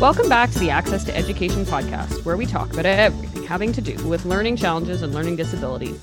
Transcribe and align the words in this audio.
Welcome 0.00 0.28
back 0.28 0.52
to 0.52 0.60
the 0.60 0.70
Access 0.70 1.02
to 1.06 1.16
Education 1.16 1.64
podcast, 1.64 2.24
where 2.24 2.36
we 2.36 2.46
talk 2.46 2.72
about 2.72 2.86
everything 2.86 3.42
having 3.42 3.72
to 3.72 3.80
do 3.80 3.96
with 4.06 4.26
learning 4.26 4.54
challenges 4.54 5.02
and 5.02 5.12
learning 5.12 5.34
disabilities. 5.34 6.00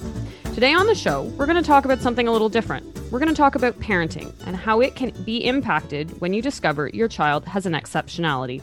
Today 0.54 0.73
on 0.73 0.86
the 0.86 0.93
show, 0.93 1.23
we're 1.38 1.46
going 1.46 1.55
to 1.55 1.66
talk 1.66 1.86
about 1.86 2.02
something 2.02 2.28
a 2.28 2.32
little 2.34 2.50
different. 2.50 2.86
We're 3.10 3.20
going 3.20 3.29
to 3.29 3.36
talk 3.36 3.55
about 3.55 3.79
parenting 3.79 4.34
and 4.46 4.57
how 4.57 4.82
it 4.82 4.97
can 4.97 5.11
be 5.23 5.38
impacted 5.46 6.20
when 6.20 6.34
you 6.34 6.42
discover 6.42 6.89
your 6.89 7.07
child 7.07 7.46
has 7.46 7.66
an 7.66 7.71
exceptionality. 7.71 8.61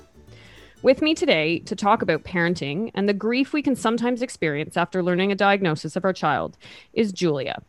With 0.82 1.00
me 1.00 1.14
today 1.14 1.60
to 1.60 1.74
talk 1.74 2.02
about 2.02 2.24
parenting 2.24 2.90
and 2.94 3.08
the 3.08 3.14
grief 3.14 3.54
we 3.54 3.62
can 3.62 3.74
sometimes 3.74 4.21
experience 4.21 4.76
after 4.76 5.02
learning 5.02 5.32
a 5.32 5.35
diagnosis 5.35 5.96
of 5.96 6.04
our 6.04 6.12
child 6.12 6.58
is 6.93 7.10
Julia. 7.10 7.62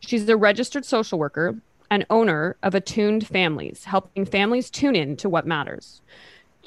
She's 0.00 0.28
a 0.28 0.36
registered 0.36 0.84
social 0.84 1.18
worker 1.18 1.62
and 1.90 2.04
owner 2.10 2.56
of 2.62 2.74
Attuned 2.74 3.26
Families, 3.26 3.84
helping 3.84 4.26
families 4.26 4.68
tune 4.68 4.94
in 4.94 5.16
to 5.16 5.30
what 5.30 5.46
matters. 5.46 6.02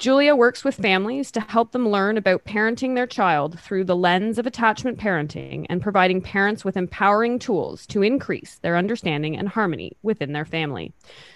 Julia 0.00 0.34
works 0.34 0.64
with 0.64 0.76
families 0.76 1.30
to 1.32 1.42
help 1.42 1.72
them 1.72 1.86
learn 1.86 2.16
about 2.16 2.46
parenting 2.46 2.94
their 2.94 3.06
child 3.06 3.60
through 3.60 3.84
the 3.84 3.94
lens 3.94 4.38
of 4.38 4.46
attachment 4.46 4.98
parenting 4.98 5.66
and 5.68 5.82
providing 5.82 6.22
parents 6.22 6.64
with 6.64 6.78
empowering 6.78 7.38
tools 7.38 7.86
to 7.88 8.00
increase 8.00 8.56
their 8.62 8.78
understanding 8.78 9.36
and 9.36 9.46
harmony 9.46 9.94
within 10.02 10.32
their 10.32 10.46
family. 10.46 10.94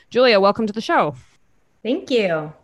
Julia, 0.09 0.41
welcome 0.41 0.67
to 0.67 0.73
the 0.73 0.81
show. 0.81 1.15
Thank 1.83 2.11
you. 2.11 2.55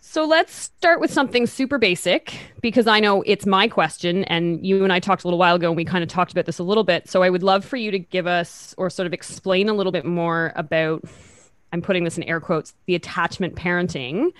So 0.00 0.24
let's 0.24 0.54
start 0.54 0.98
with 0.98 1.12
something 1.12 1.46
super 1.46 1.76
basic 1.76 2.32
because 2.62 2.86
I 2.86 2.98
know 2.98 3.20
it's 3.26 3.44
my 3.44 3.68
question. 3.68 4.24
And 4.24 4.64
you 4.64 4.82
and 4.82 4.94
I 4.94 4.98
talked 4.98 5.24
a 5.24 5.26
little 5.26 5.38
while 5.38 5.56
ago 5.56 5.68
and 5.68 5.76
we 5.76 5.84
kind 5.84 6.02
of 6.02 6.08
talked 6.08 6.32
about 6.32 6.46
this 6.46 6.58
a 6.58 6.62
little 6.62 6.84
bit. 6.84 7.06
So 7.06 7.22
I 7.22 7.28
would 7.28 7.42
love 7.42 7.66
for 7.66 7.76
you 7.76 7.90
to 7.90 7.98
give 7.98 8.26
us 8.26 8.74
or 8.78 8.88
sort 8.88 9.06
of 9.06 9.12
explain 9.12 9.68
a 9.68 9.74
little 9.74 9.92
bit 9.92 10.06
more 10.06 10.54
about, 10.56 11.04
I'm 11.70 11.82
putting 11.82 12.04
this 12.04 12.16
in 12.16 12.22
air 12.22 12.40
quotes, 12.40 12.72
the 12.86 12.94
attachment 12.94 13.56
parenting 13.56 14.32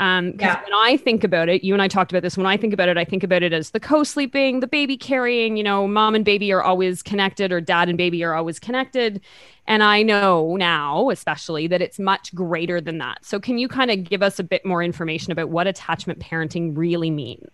um, 0.00 0.34
yeah. 0.38 0.62
when 0.62 0.74
I 0.74 0.96
think 0.96 1.24
about 1.24 1.48
it, 1.48 1.62
you 1.62 1.72
and 1.72 1.82
I 1.82 1.88
talked 1.88 2.10
about 2.10 2.22
this. 2.22 2.36
When 2.36 2.46
I 2.46 2.56
think 2.56 2.72
about 2.72 2.88
it, 2.88 2.96
I 2.96 3.04
think 3.04 3.22
about 3.22 3.42
it 3.42 3.52
as 3.52 3.70
the 3.70 3.80
co-sleeping, 3.80 4.60
the 4.60 4.66
baby 4.66 4.96
carrying. 4.96 5.56
You 5.56 5.62
know, 5.62 5.86
mom 5.86 6.14
and 6.14 6.24
baby 6.24 6.52
are 6.52 6.62
always 6.62 7.02
connected, 7.02 7.52
or 7.52 7.60
dad 7.60 7.88
and 7.88 7.96
baby 7.96 8.24
are 8.24 8.34
always 8.34 8.58
connected. 8.58 9.20
And 9.66 9.82
I 9.82 10.02
know 10.02 10.56
now, 10.56 11.10
especially, 11.10 11.66
that 11.68 11.80
it's 11.80 11.98
much 11.98 12.34
greater 12.34 12.80
than 12.80 12.98
that. 12.98 13.24
So, 13.24 13.40
can 13.40 13.58
you 13.58 13.68
kind 13.68 13.90
of 13.90 14.04
give 14.04 14.22
us 14.22 14.38
a 14.38 14.44
bit 14.44 14.64
more 14.66 14.82
information 14.82 15.32
about 15.32 15.48
what 15.48 15.66
attachment 15.66 16.18
parenting 16.18 16.76
really 16.76 17.10
means? 17.10 17.48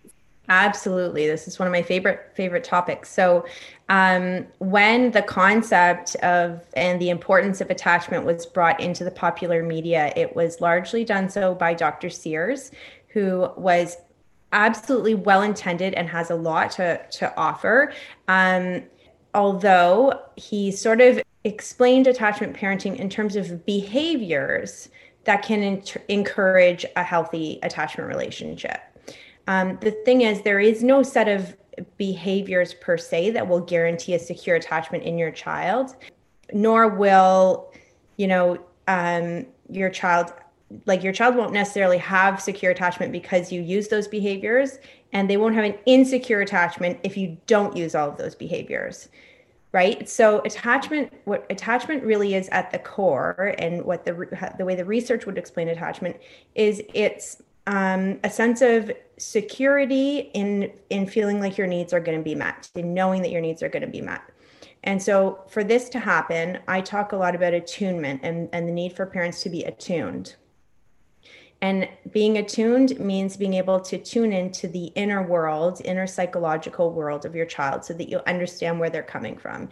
Absolutely. 0.51 1.27
This 1.27 1.47
is 1.47 1.59
one 1.59 1.67
of 1.69 1.71
my 1.71 1.81
favorite 1.81 2.29
favorite 2.35 2.65
topics. 2.65 3.09
So, 3.09 3.45
um, 3.87 4.45
when 4.59 5.11
the 5.11 5.21
concept 5.21 6.15
of 6.15 6.65
and 6.73 6.99
the 7.01 7.09
importance 7.09 7.61
of 7.61 7.69
attachment 7.69 8.25
was 8.25 8.45
brought 8.45 8.81
into 8.81 9.05
the 9.05 9.11
popular 9.11 9.63
media, 9.63 10.11
it 10.17 10.35
was 10.35 10.59
largely 10.59 11.05
done 11.05 11.29
so 11.29 11.55
by 11.55 11.73
Dr. 11.73 12.09
Sears, 12.09 12.71
who 13.07 13.49
was 13.55 13.95
absolutely 14.51 15.15
well 15.15 15.41
intended 15.41 15.93
and 15.93 16.09
has 16.09 16.31
a 16.31 16.35
lot 16.35 16.71
to 16.71 17.01
to 17.11 17.33
offer. 17.37 17.93
Um, 18.27 18.83
although 19.33 20.19
he 20.35 20.69
sort 20.69 20.99
of 20.99 21.21
explained 21.45 22.07
attachment 22.07 22.57
parenting 22.57 22.97
in 22.97 23.09
terms 23.09 23.37
of 23.37 23.65
behaviors 23.65 24.89
that 25.23 25.43
can 25.43 25.81
encourage 26.09 26.85
a 26.97 27.03
healthy 27.03 27.57
attachment 27.63 28.09
relationship. 28.09 28.81
Um, 29.51 29.77
the 29.81 29.91
thing 29.91 30.21
is, 30.21 30.43
there 30.43 30.61
is 30.61 30.81
no 30.81 31.03
set 31.03 31.27
of 31.27 31.57
behaviors 31.97 32.73
per 32.73 32.97
se 32.97 33.31
that 33.31 33.45
will 33.45 33.59
guarantee 33.59 34.13
a 34.13 34.19
secure 34.19 34.55
attachment 34.55 35.03
in 35.03 35.17
your 35.17 35.29
child, 35.29 35.93
nor 36.53 36.87
will, 36.87 37.73
you 38.15 38.27
know, 38.27 38.57
um, 38.87 39.45
your 39.69 39.89
child, 39.89 40.31
like 40.85 41.03
your 41.03 41.11
child 41.11 41.35
won't 41.35 41.51
necessarily 41.51 41.97
have 41.97 42.41
secure 42.41 42.71
attachment 42.71 43.11
because 43.11 43.51
you 43.51 43.61
use 43.61 43.89
those 43.89 44.07
behaviors, 44.07 44.79
and 45.11 45.29
they 45.29 45.35
won't 45.35 45.53
have 45.55 45.65
an 45.65 45.75
insecure 45.85 46.39
attachment 46.39 46.97
if 47.03 47.17
you 47.17 47.37
don't 47.45 47.75
use 47.75 47.93
all 47.93 48.07
of 48.07 48.17
those 48.17 48.35
behaviors 48.35 49.09
right? 49.73 50.09
So 50.09 50.41
attachment 50.41 51.13
what 51.23 51.45
attachment 51.49 52.03
really 52.03 52.35
is 52.35 52.49
at 52.49 52.71
the 52.71 52.79
core 52.79 53.55
and 53.57 53.85
what 53.85 54.03
the 54.03 54.53
the 54.57 54.65
way 54.65 54.75
the 54.75 54.83
research 54.83 55.25
would 55.25 55.37
explain 55.37 55.69
attachment 55.69 56.17
is 56.55 56.81
it's 56.93 57.41
um, 57.71 58.19
a 58.25 58.29
sense 58.29 58.61
of 58.61 58.91
security 59.17 60.29
in 60.33 60.71
in 60.89 61.07
feeling 61.07 61.39
like 61.39 61.57
your 61.57 61.67
needs 61.67 61.93
are 61.93 62.01
going 62.01 62.17
to 62.17 62.23
be 62.23 62.35
met 62.35 62.69
in 62.75 62.93
knowing 62.93 63.21
that 63.21 63.31
your 63.31 63.39
needs 63.39 63.63
are 63.63 63.69
going 63.69 63.81
to 63.81 63.87
be 63.87 64.01
met. 64.01 64.21
And 64.83 65.01
so 65.01 65.39
for 65.47 65.63
this 65.63 65.89
to 65.89 65.99
happen 65.99 66.59
i 66.67 66.81
talk 66.81 67.11
a 67.11 67.15
lot 67.15 67.33
about 67.33 67.53
attunement 67.53 68.21
and, 68.23 68.49
and 68.51 68.67
the 68.67 68.71
need 68.73 68.93
for 68.93 69.05
parents 69.05 69.41
to 69.43 69.49
be 69.49 69.63
attuned. 69.63 70.35
And 71.61 71.87
being 72.11 72.39
attuned 72.39 72.99
means 72.99 73.37
being 73.37 73.53
able 73.53 73.79
to 73.81 73.97
tune 73.97 74.33
into 74.33 74.67
the 74.67 74.85
inner 75.03 75.23
world 75.23 75.81
inner 75.85 76.07
psychological 76.07 76.91
world 76.91 77.25
of 77.25 77.35
your 77.35 77.45
child 77.45 77.85
so 77.85 77.93
that 77.93 78.09
you 78.09 78.19
understand 78.27 78.81
where 78.81 78.89
they're 78.89 79.01
coming 79.01 79.37
from. 79.37 79.69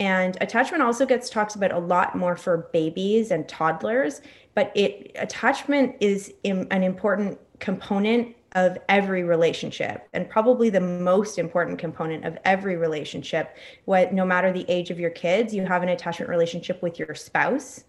And 0.00 0.36
attachment 0.40 0.82
also 0.82 1.06
gets 1.06 1.30
talked 1.30 1.56
about 1.56 1.72
a 1.72 1.78
lot 1.78 2.14
more 2.14 2.36
for 2.36 2.68
babies 2.72 3.30
and 3.30 3.48
toddlers 3.48 4.20
but 4.58 4.72
it 4.74 5.12
attachment 5.14 5.94
is 6.00 6.34
an 6.44 6.82
important 6.82 7.38
component 7.60 8.34
of 8.56 8.76
every 8.88 9.22
relationship 9.22 10.08
and 10.14 10.28
probably 10.28 10.68
the 10.68 10.80
most 10.80 11.38
important 11.38 11.78
component 11.78 12.24
of 12.24 12.36
every 12.44 12.74
relationship. 12.74 13.56
What 13.84 14.12
no 14.12 14.26
matter 14.26 14.52
the 14.52 14.68
age 14.68 14.90
of 14.90 14.98
your 14.98 15.10
kids 15.10 15.54
you 15.54 15.64
have 15.64 15.84
an 15.84 15.90
attachment 15.90 16.28
relationship 16.28 16.82
with 16.82 16.98
your 16.98 17.14
spouse. 17.14 17.84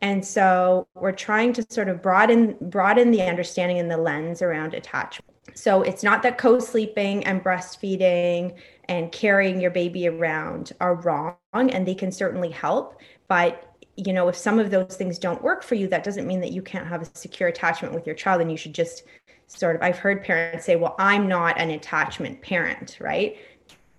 And 0.00 0.24
so 0.24 0.86
we're 0.94 1.10
trying 1.10 1.52
to 1.54 1.66
sort 1.70 1.88
of 1.88 2.02
broaden 2.02 2.54
broaden 2.60 3.10
the 3.10 3.22
understanding 3.22 3.80
and 3.80 3.90
the 3.90 3.96
lens 3.96 4.42
around 4.42 4.74
attachment. 4.74 5.34
So 5.54 5.82
it's 5.82 6.04
not 6.04 6.22
that 6.22 6.38
co-sleeping 6.38 7.24
and 7.24 7.42
breastfeeding 7.42 8.54
and 8.88 9.10
carrying 9.10 9.60
your 9.60 9.72
baby 9.72 10.06
around 10.06 10.70
are 10.80 10.94
wrong 10.94 11.34
and 11.52 11.84
they 11.84 11.96
can 11.96 12.12
certainly 12.12 12.50
help 12.52 13.00
but 13.28 13.65
you 13.96 14.12
know, 14.12 14.28
if 14.28 14.36
some 14.36 14.58
of 14.58 14.70
those 14.70 14.96
things 14.96 15.18
don't 15.18 15.42
work 15.42 15.62
for 15.62 15.74
you, 15.74 15.88
that 15.88 16.04
doesn't 16.04 16.26
mean 16.26 16.40
that 16.40 16.52
you 16.52 16.62
can't 16.62 16.86
have 16.86 17.02
a 17.02 17.06
secure 17.16 17.48
attachment 17.48 17.94
with 17.94 18.06
your 18.06 18.14
child. 18.14 18.40
And 18.40 18.50
you 18.50 18.56
should 18.56 18.74
just 18.74 19.04
sort 19.46 19.76
of, 19.76 19.82
I've 19.82 19.98
heard 19.98 20.22
parents 20.22 20.66
say, 20.66 20.76
well, 20.76 20.94
I'm 20.98 21.28
not 21.28 21.58
an 21.58 21.70
attachment 21.70 22.42
parent, 22.42 22.98
right? 23.00 23.36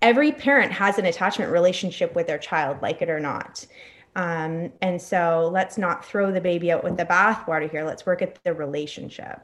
Every 0.00 0.30
parent 0.30 0.72
has 0.72 0.98
an 0.98 1.06
attachment 1.06 1.50
relationship 1.50 2.14
with 2.14 2.26
their 2.28 2.38
child, 2.38 2.80
like 2.80 3.02
it 3.02 3.10
or 3.10 3.18
not. 3.18 3.66
Um, 4.14 4.72
and 4.82 5.00
so 5.00 5.50
let's 5.52 5.78
not 5.78 6.04
throw 6.04 6.32
the 6.32 6.40
baby 6.40 6.70
out 6.70 6.84
with 6.84 6.96
the 6.96 7.04
bathwater 7.04 7.70
here. 7.70 7.84
Let's 7.84 8.06
work 8.06 8.22
at 8.22 8.42
the 8.44 8.52
relationship. 8.52 9.40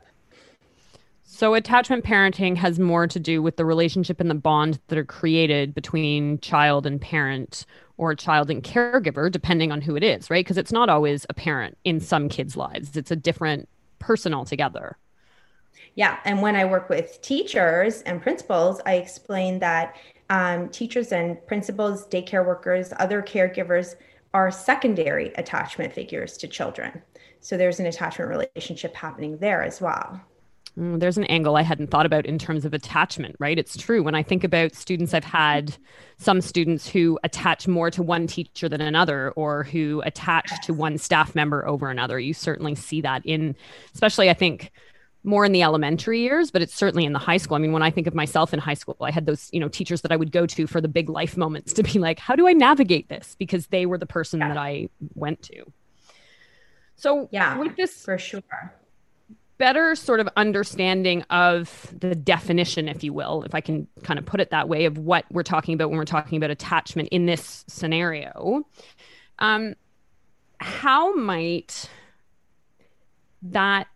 So, 1.36 1.54
attachment 1.54 2.04
parenting 2.04 2.56
has 2.58 2.78
more 2.78 3.08
to 3.08 3.18
do 3.18 3.42
with 3.42 3.56
the 3.56 3.64
relationship 3.64 4.20
and 4.20 4.30
the 4.30 4.36
bond 4.36 4.78
that 4.86 4.96
are 4.96 5.04
created 5.04 5.74
between 5.74 6.38
child 6.38 6.86
and 6.86 7.00
parent 7.00 7.66
or 7.96 8.14
child 8.14 8.52
and 8.52 8.62
caregiver, 8.62 9.32
depending 9.32 9.72
on 9.72 9.80
who 9.80 9.96
it 9.96 10.04
is, 10.04 10.30
right? 10.30 10.44
Because 10.44 10.58
it's 10.58 10.70
not 10.70 10.88
always 10.88 11.26
a 11.28 11.34
parent 11.34 11.76
in 11.82 11.98
some 11.98 12.28
kids' 12.28 12.56
lives, 12.56 12.96
it's 12.96 13.10
a 13.10 13.16
different 13.16 13.68
person 13.98 14.32
altogether. 14.32 14.96
Yeah. 15.96 16.20
And 16.24 16.40
when 16.40 16.54
I 16.54 16.66
work 16.66 16.88
with 16.88 17.20
teachers 17.20 18.02
and 18.02 18.22
principals, 18.22 18.80
I 18.86 18.94
explain 18.94 19.58
that 19.58 19.96
um, 20.30 20.68
teachers 20.68 21.10
and 21.10 21.44
principals, 21.48 22.06
daycare 22.06 22.46
workers, 22.46 22.92
other 23.00 23.20
caregivers 23.20 23.96
are 24.34 24.52
secondary 24.52 25.32
attachment 25.34 25.92
figures 25.92 26.36
to 26.36 26.46
children. 26.46 27.02
So 27.40 27.56
there's 27.56 27.80
an 27.80 27.86
attachment 27.86 28.30
relationship 28.30 28.94
happening 28.94 29.38
there 29.38 29.64
as 29.64 29.80
well. 29.80 30.20
Mm, 30.78 30.98
there's 30.98 31.16
an 31.16 31.24
angle 31.24 31.56
I 31.56 31.62
hadn't 31.62 31.90
thought 31.90 32.06
about 32.06 32.26
in 32.26 32.38
terms 32.38 32.64
of 32.64 32.74
attachment, 32.74 33.36
right? 33.38 33.58
It's 33.58 33.76
true. 33.76 34.02
When 34.02 34.14
I 34.14 34.22
think 34.22 34.42
about 34.42 34.74
students, 34.74 35.14
I've 35.14 35.24
had 35.24 35.76
some 36.16 36.40
students 36.40 36.88
who 36.88 37.18
attach 37.22 37.68
more 37.68 37.90
to 37.92 38.02
one 38.02 38.26
teacher 38.26 38.68
than 38.68 38.80
another, 38.80 39.30
or 39.32 39.64
who 39.64 40.02
attach 40.04 40.50
to 40.66 40.74
one 40.74 40.98
staff 40.98 41.34
member 41.34 41.66
over 41.66 41.90
another. 41.90 42.18
You 42.18 42.34
certainly 42.34 42.74
see 42.74 43.00
that 43.02 43.24
in, 43.24 43.54
especially, 43.94 44.30
I 44.30 44.34
think, 44.34 44.72
more 45.22 45.44
in 45.44 45.52
the 45.52 45.62
elementary 45.62 46.20
years, 46.20 46.50
but 46.50 46.60
it's 46.60 46.74
certainly 46.74 47.04
in 47.04 47.12
the 47.12 47.18
high 47.18 47.38
school. 47.38 47.54
I 47.54 47.58
mean, 47.58 47.72
when 47.72 47.82
I 47.82 47.90
think 47.90 48.06
of 48.06 48.14
myself 48.14 48.52
in 48.52 48.58
high 48.60 48.74
school, 48.74 48.96
I 49.00 49.10
had 49.10 49.26
those, 49.26 49.48
you 49.52 49.60
know, 49.60 49.68
teachers 49.68 50.02
that 50.02 50.12
I 50.12 50.16
would 50.16 50.32
go 50.32 50.44
to 50.44 50.66
for 50.66 50.80
the 50.80 50.88
big 50.88 51.08
life 51.08 51.36
moments 51.36 51.72
to 51.74 51.82
be 51.82 51.98
like, 51.98 52.18
how 52.18 52.34
do 52.34 52.48
I 52.48 52.52
navigate 52.52 53.08
this? 53.08 53.36
Because 53.38 53.68
they 53.68 53.86
were 53.86 53.96
the 53.96 54.06
person 54.06 54.40
yeah. 54.40 54.48
that 54.48 54.56
I 54.56 54.88
went 55.14 55.42
to. 55.44 55.64
So, 56.96 57.28
yeah, 57.32 57.58
with 57.58 57.76
this, 57.76 58.04
for 58.04 58.18
sure 58.18 58.42
better 59.58 59.94
sort 59.94 60.20
of 60.20 60.28
understanding 60.36 61.22
of 61.30 61.92
the 61.98 62.14
definition, 62.14 62.88
if 62.88 63.04
you 63.04 63.12
will, 63.12 63.42
if 63.44 63.54
I 63.54 63.60
can 63.60 63.86
kind 64.02 64.18
of 64.18 64.26
put 64.26 64.40
it 64.40 64.50
that 64.50 64.68
way, 64.68 64.84
of 64.84 64.98
what 64.98 65.24
we're 65.30 65.42
talking 65.42 65.74
about 65.74 65.90
when 65.90 65.98
we're 65.98 66.04
talking 66.04 66.36
about 66.36 66.50
attachment 66.50 67.08
in 67.10 67.26
this 67.26 67.64
scenario, 67.68 68.66
um, 69.38 69.74
how 70.58 71.14
might 71.14 71.88
that 73.42 73.86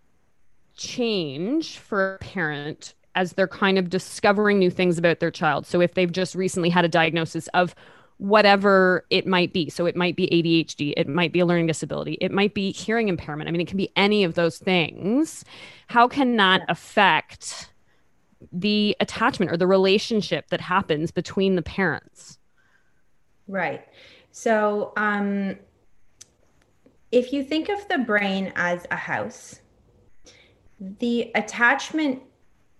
change 0.76 1.78
for 1.78 2.14
a 2.14 2.18
parent 2.18 2.94
as 3.14 3.32
they're 3.32 3.48
kind 3.48 3.78
of 3.78 3.90
discovering 3.90 4.58
new 4.58 4.70
things 4.70 4.98
about 4.98 5.18
their 5.18 5.30
child? 5.30 5.66
So 5.66 5.80
if 5.80 5.94
they've 5.94 6.12
just 6.12 6.34
recently 6.34 6.70
had 6.70 6.84
a 6.84 6.88
diagnosis 6.88 7.48
of 7.48 7.74
whatever 8.18 9.06
it 9.10 9.26
might 9.26 9.52
be. 9.52 9.70
So 9.70 9.86
it 9.86 9.96
might 9.96 10.16
be 10.16 10.26
ADHD, 10.26 10.92
it 10.96 11.08
might 11.08 11.32
be 11.32 11.40
a 11.40 11.46
learning 11.46 11.68
disability, 11.68 12.18
it 12.20 12.32
might 12.32 12.52
be 12.52 12.72
hearing 12.72 13.08
impairment. 13.08 13.48
I 13.48 13.52
mean, 13.52 13.60
it 13.60 13.68
can 13.68 13.76
be 13.76 13.90
any 13.96 14.24
of 14.24 14.34
those 14.34 14.58
things. 14.58 15.44
How 15.86 16.08
can 16.08 16.36
that 16.36 16.62
affect 16.68 17.72
the 18.52 18.96
attachment 19.00 19.50
or 19.50 19.56
the 19.56 19.66
relationship 19.66 20.48
that 20.50 20.60
happens 20.60 21.10
between 21.10 21.54
the 21.54 21.62
parents? 21.62 22.38
Right. 23.46 23.86
So, 24.30 24.92
um, 24.96 25.56
if 27.10 27.32
you 27.32 27.42
think 27.42 27.70
of 27.70 27.88
the 27.88 27.98
brain 27.98 28.52
as 28.54 28.86
a 28.90 28.96
house, 28.96 29.60
the 30.80 31.30
attachment, 31.34 32.22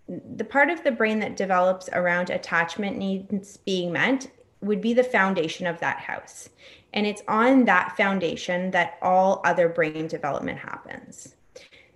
the 0.07 0.45
part 0.45 0.69
of 0.69 0.85
the 0.85 0.91
brain 0.91 1.19
that 1.21 1.37
develops 1.37 1.89
around 1.93 2.29
attachment 2.29 2.99
needs 2.99 3.57
being 3.57 3.93
met 3.93 4.31
would 4.61 4.81
be 4.81 4.93
the 4.93 5.05
foundation 5.05 5.67
of 5.67 5.81
that 5.81 5.99
house. 5.99 6.49
And 6.93 7.07
it's 7.07 7.23
on 7.29 7.65
that 7.67 7.97
foundation 7.97 8.71
that 8.73 8.99
all 9.03 9.41
other 9.45 9.69
brain 9.69 10.07
development 10.07 10.59
happens. 10.59 11.35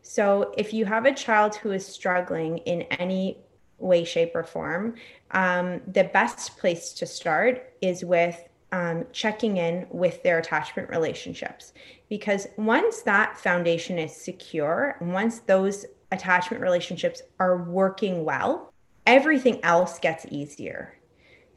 So 0.02 0.52
if 0.58 0.74
you 0.74 0.84
have 0.84 1.06
a 1.06 1.14
child 1.14 1.56
who 1.56 1.72
is 1.72 1.86
struggling 1.86 2.58
in 2.58 2.82
any 2.82 3.38
way, 3.78 4.04
shape, 4.04 4.32
or 4.34 4.44
form, 4.44 4.94
um, 5.30 5.80
the 5.86 6.04
best 6.04 6.58
place 6.58 6.92
to 6.94 7.06
start 7.06 7.72
is 7.80 8.04
with 8.04 8.48
um, 8.70 9.04
checking 9.12 9.58
in 9.58 9.86
with 9.90 10.22
their 10.22 10.38
attachment 10.38 10.88
relationships. 10.88 11.72
Because 12.08 12.46
once 12.56 13.02
that 13.02 13.38
foundation 13.38 13.98
is 13.98 14.14
secure, 14.14 14.96
once 15.00 15.40
those 15.40 15.86
attachment 16.10 16.62
relationships 16.62 17.22
are 17.38 17.64
working 17.64 18.24
well, 18.24 18.72
everything 19.06 19.62
else 19.64 19.98
gets 19.98 20.26
easier. 20.30 20.94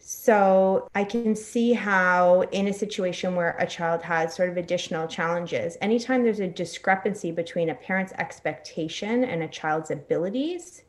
So 0.07 0.87
I 0.93 1.03
can 1.03 1.35
see 1.35 1.73
how, 1.73 2.41
in 2.51 2.67
a 2.67 2.73
situation 2.73 3.35
where 3.35 3.57
a 3.57 3.65
child 3.65 4.03
has 4.03 4.35
sort 4.35 4.49
of 4.49 4.57
additional 4.57 5.07
challenges, 5.07 5.79
anytime 5.81 6.23
there's 6.23 6.39
a 6.39 6.47
discrepancy 6.47 7.31
between 7.31 7.71
a 7.71 7.73
parent's 7.73 8.13
expectation 8.19 9.23
and 9.23 9.41
a 9.41 9.47
child's 9.47 9.89
abilities, 9.89 10.83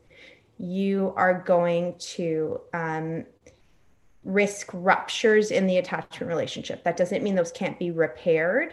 you 0.59 1.13
are 1.15 1.41
going 1.41 1.95
to 1.97 2.61
um, 2.75 3.25
risk 4.23 4.69
ruptures 4.71 5.49
in 5.49 5.65
the 5.65 5.77
attachment 5.77 6.29
relationship. 6.29 6.83
That 6.83 6.95
doesn't 6.95 7.23
mean 7.23 7.33
those 7.33 7.51
can't 7.51 7.79
be 7.79 7.89
repaired, 7.89 8.71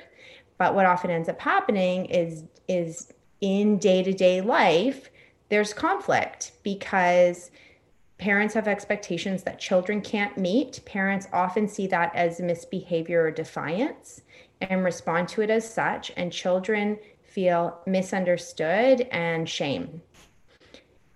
but 0.58 0.74
what 0.74 0.84
often 0.84 1.10
ends 1.10 1.30
up 1.30 1.40
happening 1.40 2.04
is 2.04 2.44
is 2.68 3.10
in 3.40 3.78
day-to-day 3.78 4.42
life 4.42 5.08
there's 5.48 5.72
conflict 5.72 6.52
because 6.62 7.50
Parents 8.18 8.54
have 8.54 8.68
expectations 8.68 9.42
that 9.42 9.58
children 9.58 10.00
can't 10.00 10.38
meet. 10.38 10.80
Parents 10.84 11.26
often 11.32 11.66
see 11.66 11.86
that 11.88 12.14
as 12.14 12.40
misbehavior 12.40 13.24
or 13.24 13.30
defiance 13.30 14.22
and 14.60 14.84
respond 14.84 15.28
to 15.28 15.42
it 15.42 15.50
as 15.50 15.68
such. 15.68 16.12
And 16.16 16.32
children 16.32 16.98
feel 17.22 17.80
misunderstood 17.86 19.08
and 19.10 19.48
shame 19.48 20.00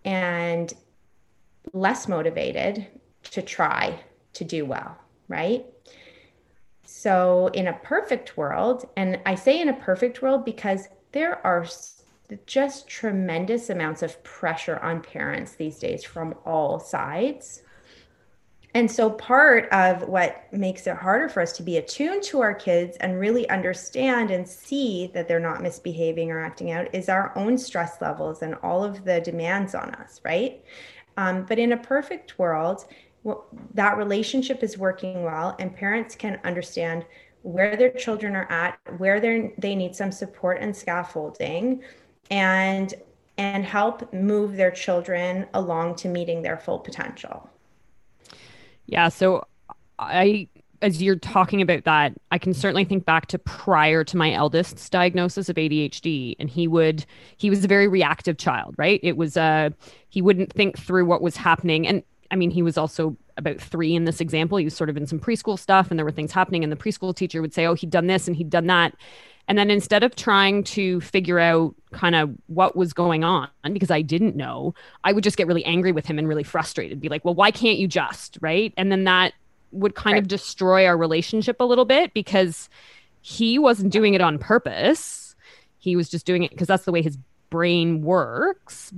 and 0.05 0.73
less 1.73 2.09
motivated 2.09 2.87
to 3.23 3.43
try 3.43 4.00
to 4.33 4.45
do 4.45 4.65
well, 4.65 4.97
right? 5.29 5.67
So, 6.85 7.50
in 7.53 7.69
a 7.69 7.75
perfect 7.75 8.37
world, 8.37 8.89
and 8.97 9.21
I 9.27 9.35
say 9.35 9.61
in 9.61 9.69
a 9.69 9.75
perfect 9.75 10.23
world 10.23 10.45
because 10.45 10.89
there 11.12 11.45
are 11.47 11.67
just 12.47 12.89
tremendous 12.89 13.71
amounts 13.71 14.03
of 14.03 14.23
pressure 14.23 14.79
on 14.79 15.01
parents 15.01 15.55
these 15.55 15.79
days 15.79 16.05
from 16.05 16.35
all 16.45 16.79
sides. 16.79 17.63
And 18.75 18.91
so, 18.91 19.11
part 19.11 19.69
of 19.73 20.07
what 20.09 20.45
makes 20.53 20.87
it 20.87 20.97
harder 20.97 21.29
for 21.29 21.41
us 21.41 21.53
to 21.53 21.63
be 21.63 21.79
attuned 21.79 22.23
to 22.25 22.41
our 22.41 22.55
kids 22.55 22.97
and 22.99 23.19
really 23.19 23.49
understand 23.49 24.31
and 24.31 24.47
see 24.47 25.11
that 25.15 25.27
they're 25.27 25.41
not 25.41 25.63
misbehaving 25.63 26.31
or 26.31 26.45
acting 26.45 26.71
out 26.71 26.95
is 26.95 27.09
our 27.09 27.37
own 27.37 27.57
stress 27.57 28.01
levels 28.01 28.43
and 28.43 28.55
all 28.63 28.85
of 28.85 29.05
the 29.05 29.21
demands 29.23 29.75
on 29.75 29.95
us, 29.95 30.21
right? 30.23 30.63
Um, 31.17 31.47
but 31.49 31.59
in 31.59 31.73
a 31.73 31.77
perfect 31.79 32.39
world, 32.39 32.85
well, 33.25 33.47
that 33.75 33.97
relationship 33.97 34.63
is 34.63 34.79
working 34.79 35.25
well, 35.25 35.57
and 35.59 35.75
parents 35.75 36.15
can 36.15 36.39
understand 36.45 37.05
where 37.43 37.77
their 37.77 37.91
children 37.91 38.37
are 38.37 38.51
at, 38.51 38.79
where 38.99 39.19
they 39.19 39.55
they 39.59 39.75
need 39.75 39.97
some 39.97 40.13
support 40.13 40.59
and 40.61 40.77
scaffolding, 40.77 41.83
and 42.31 42.95
and 43.37 43.65
help 43.65 44.13
move 44.13 44.57
their 44.57 44.71
children 44.71 45.47
along 45.55 45.95
to 45.95 46.09
meeting 46.09 46.43
their 46.43 46.57
full 46.57 46.81
potential. 46.81 47.49
Yeah, 48.87 49.09
so 49.09 49.47
I 49.99 50.49
as 50.81 51.03
you're 51.03 51.17
talking 51.17 51.61
about 51.61 51.85
that, 51.85 52.15
I 52.31 52.39
can 52.39 52.55
certainly 52.55 52.85
think 52.85 53.05
back 53.05 53.27
to 53.27 53.39
prior 53.39 54.05
to 54.05 54.17
my 54.17 54.33
eldest's 54.33 54.89
diagnosis 54.89 55.49
of 55.49 55.57
ADHD 55.57 56.37
and 56.39 56.49
he 56.49 56.69
would 56.69 57.05
he 57.37 57.51
was 57.51 57.65
a 57.65 57.69
very 57.69 57.89
reactive 57.89 58.39
child, 58.39 58.75
right? 58.79 59.01
It 59.03 59.17
was 59.17 59.37
uh 59.37 59.71
he 60.09 60.23
wouldn't 60.23 60.53
think 60.53 60.79
through 60.79 61.07
what 61.07 61.23
was 61.23 61.37
happening 61.37 61.87
and 61.87 62.03
I 62.31 62.37
mean 62.37 62.51
he 62.51 62.63
was 62.63 62.77
also 62.79 63.17
about 63.37 63.61
3 63.61 63.95
in 63.95 64.05
this 64.05 64.21
example. 64.21 64.59
He 64.59 64.65
was 64.65 64.75
sort 64.75 64.91
of 64.91 64.97
in 64.97 65.07
some 65.07 65.21
preschool 65.21 65.59
stuff 65.59 65.91
and 65.91 65.99
there 65.99 66.05
were 66.05 66.13
things 66.13 66.33
happening 66.33 66.63
and 66.63 66.73
the 66.73 66.77
preschool 66.77 67.15
teacher 67.15 67.41
would 67.41 67.55
say, 67.55 67.67
"Oh, 67.67 67.75
he'd 67.75 67.91
done 67.91 68.07
this 68.07 68.27
and 68.27 68.37
he'd 68.37 68.51
done 68.51 68.67
that." 68.67 68.95
And 69.49 69.56
then 69.56 69.71
instead 69.71 70.03
of 70.03 70.15
trying 70.15 70.62
to 70.65 71.00
figure 71.00 71.39
out 71.39 71.75
kind 71.93 72.15
of 72.15 72.31
what 72.49 72.77
was 72.77 72.93
going 72.93 73.25
on, 73.25 73.49
because 73.73 73.91
I 73.91 74.03
didn't 74.03 74.37
know, 74.37 74.75
I 75.05 75.12
would 75.12 75.25
just 75.25 75.39
get 75.39 75.47
really 75.47 75.65
angry 75.65 75.91
with 75.91 76.05
him 76.05 76.19
and 76.19 76.29
really 76.29 76.43
frustrated, 76.43 77.00
be 77.00 77.09
like, 77.09 77.25
well, 77.25 77.35
why 77.35 77.50
can't 77.50 77.79
you 77.79 77.89
just? 77.89 78.37
Right. 78.43 78.75
And 78.77 78.93
then 78.93 79.05
that 79.05 79.33
would 79.73 79.95
kind 79.95 80.15
right. 80.15 80.23
of 80.23 80.29
destroy 80.29 80.87
our 80.87 80.97
relationship 80.97 81.56
a 81.61 81.65
little 81.65 81.87
bit 81.87 82.12
because 82.12 82.69
he 83.23 83.59
wasn't 83.59 83.93
doing 83.93 84.15
it 84.15 84.21
on 84.21 84.39
purpose. 84.39 85.35
He 85.79 85.97
was 85.97 86.11
just 86.11 86.27
doing 86.27 86.43
it 86.43 86.50
because 86.50 86.69
that's 86.69 86.85
the 86.85 86.93
way 86.93 87.03
his 87.03 87.19
brain 87.49 88.03
works. 88.03 88.93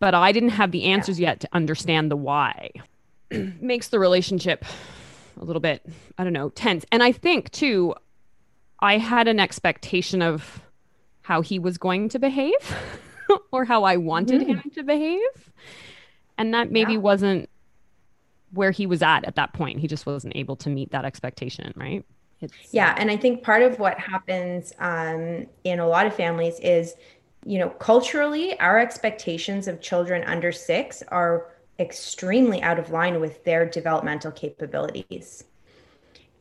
But 0.00 0.14
I 0.14 0.32
didn't 0.32 0.50
have 0.50 0.72
the 0.72 0.84
answers 0.84 1.20
yeah. 1.20 1.30
yet 1.30 1.40
to 1.40 1.48
understand 1.52 2.10
the 2.10 2.16
why. 2.16 2.70
Makes 3.30 3.88
the 3.88 4.00
relationship 4.00 4.64
a 5.40 5.44
little 5.44 5.60
bit, 5.60 5.82
I 6.18 6.24
don't 6.24 6.32
know, 6.32 6.50
tense. 6.50 6.84
And 6.90 7.02
I 7.02 7.12
think 7.12 7.50
too, 7.50 7.94
I 8.80 8.98
had 8.98 9.28
an 9.28 9.40
expectation 9.40 10.22
of 10.22 10.62
how 11.22 11.40
he 11.40 11.58
was 11.58 11.78
going 11.78 12.08
to 12.10 12.18
behave 12.18 12.76
or 13.52 13.64
how 13.64 13.84
I 13.84 13.96
wanted 13.96 14.42
mm. 14.42 14.46
him 14.46 14.70
to 14.74 14.82
behave. 14.82 15.50
And 16.36 16.52
that 16.52 16.70
maybe 16.70 16.94
yeah. 16.94 16.98
wasn't 16.98 17.48
where 18.52 18.70
he 18.70 18.86
was 18.86 19.02
at 19.02 19.24
at 19.24 19.36
that 19.36 19.52
point. 19.52 19.80
He 19.80 19.88
just 19.88 20.06
wasn't 20.06 20.36
able 20.36 20.56
to 20.56 20.70
meet 20.70 20.90
that 20.92 21.04
expectation, 21.04 21.72
right? 21.76 22.04
It's, 22.40 22.54
yeah. 22.72 22.94
And 22.98 23.10
I 23.10 23.16
think 23.16 23.42
part 23.42 23.62
of 23.62 23.78
what 23.78 23.98
happens 23.98 24.72
um, 24.78 25.46
in 25.64 25.78
a 25.80 25.86
lot 25.86 26.06
of 26.06 26.14
families 26.14 26.58
is, 26.60 26.94
you 27.44 27.58
know, 27.58 27.70
culturally, 27.70 28.58
our 28.60 28.78
expectations 28.78 29.68
of 29.68 29.80
children 29.80 30.22
under 30.24 30.52
six 30.52 31.02
are 31.08 31.46
extremely 31.78 32.62
out 32.62 32.78
of 32.78 32.90
line 32.90 33.20
with 33.20 33.42
their 33.44 33.66
developmental 33.66 34.30
capabilities. 34.30 35.44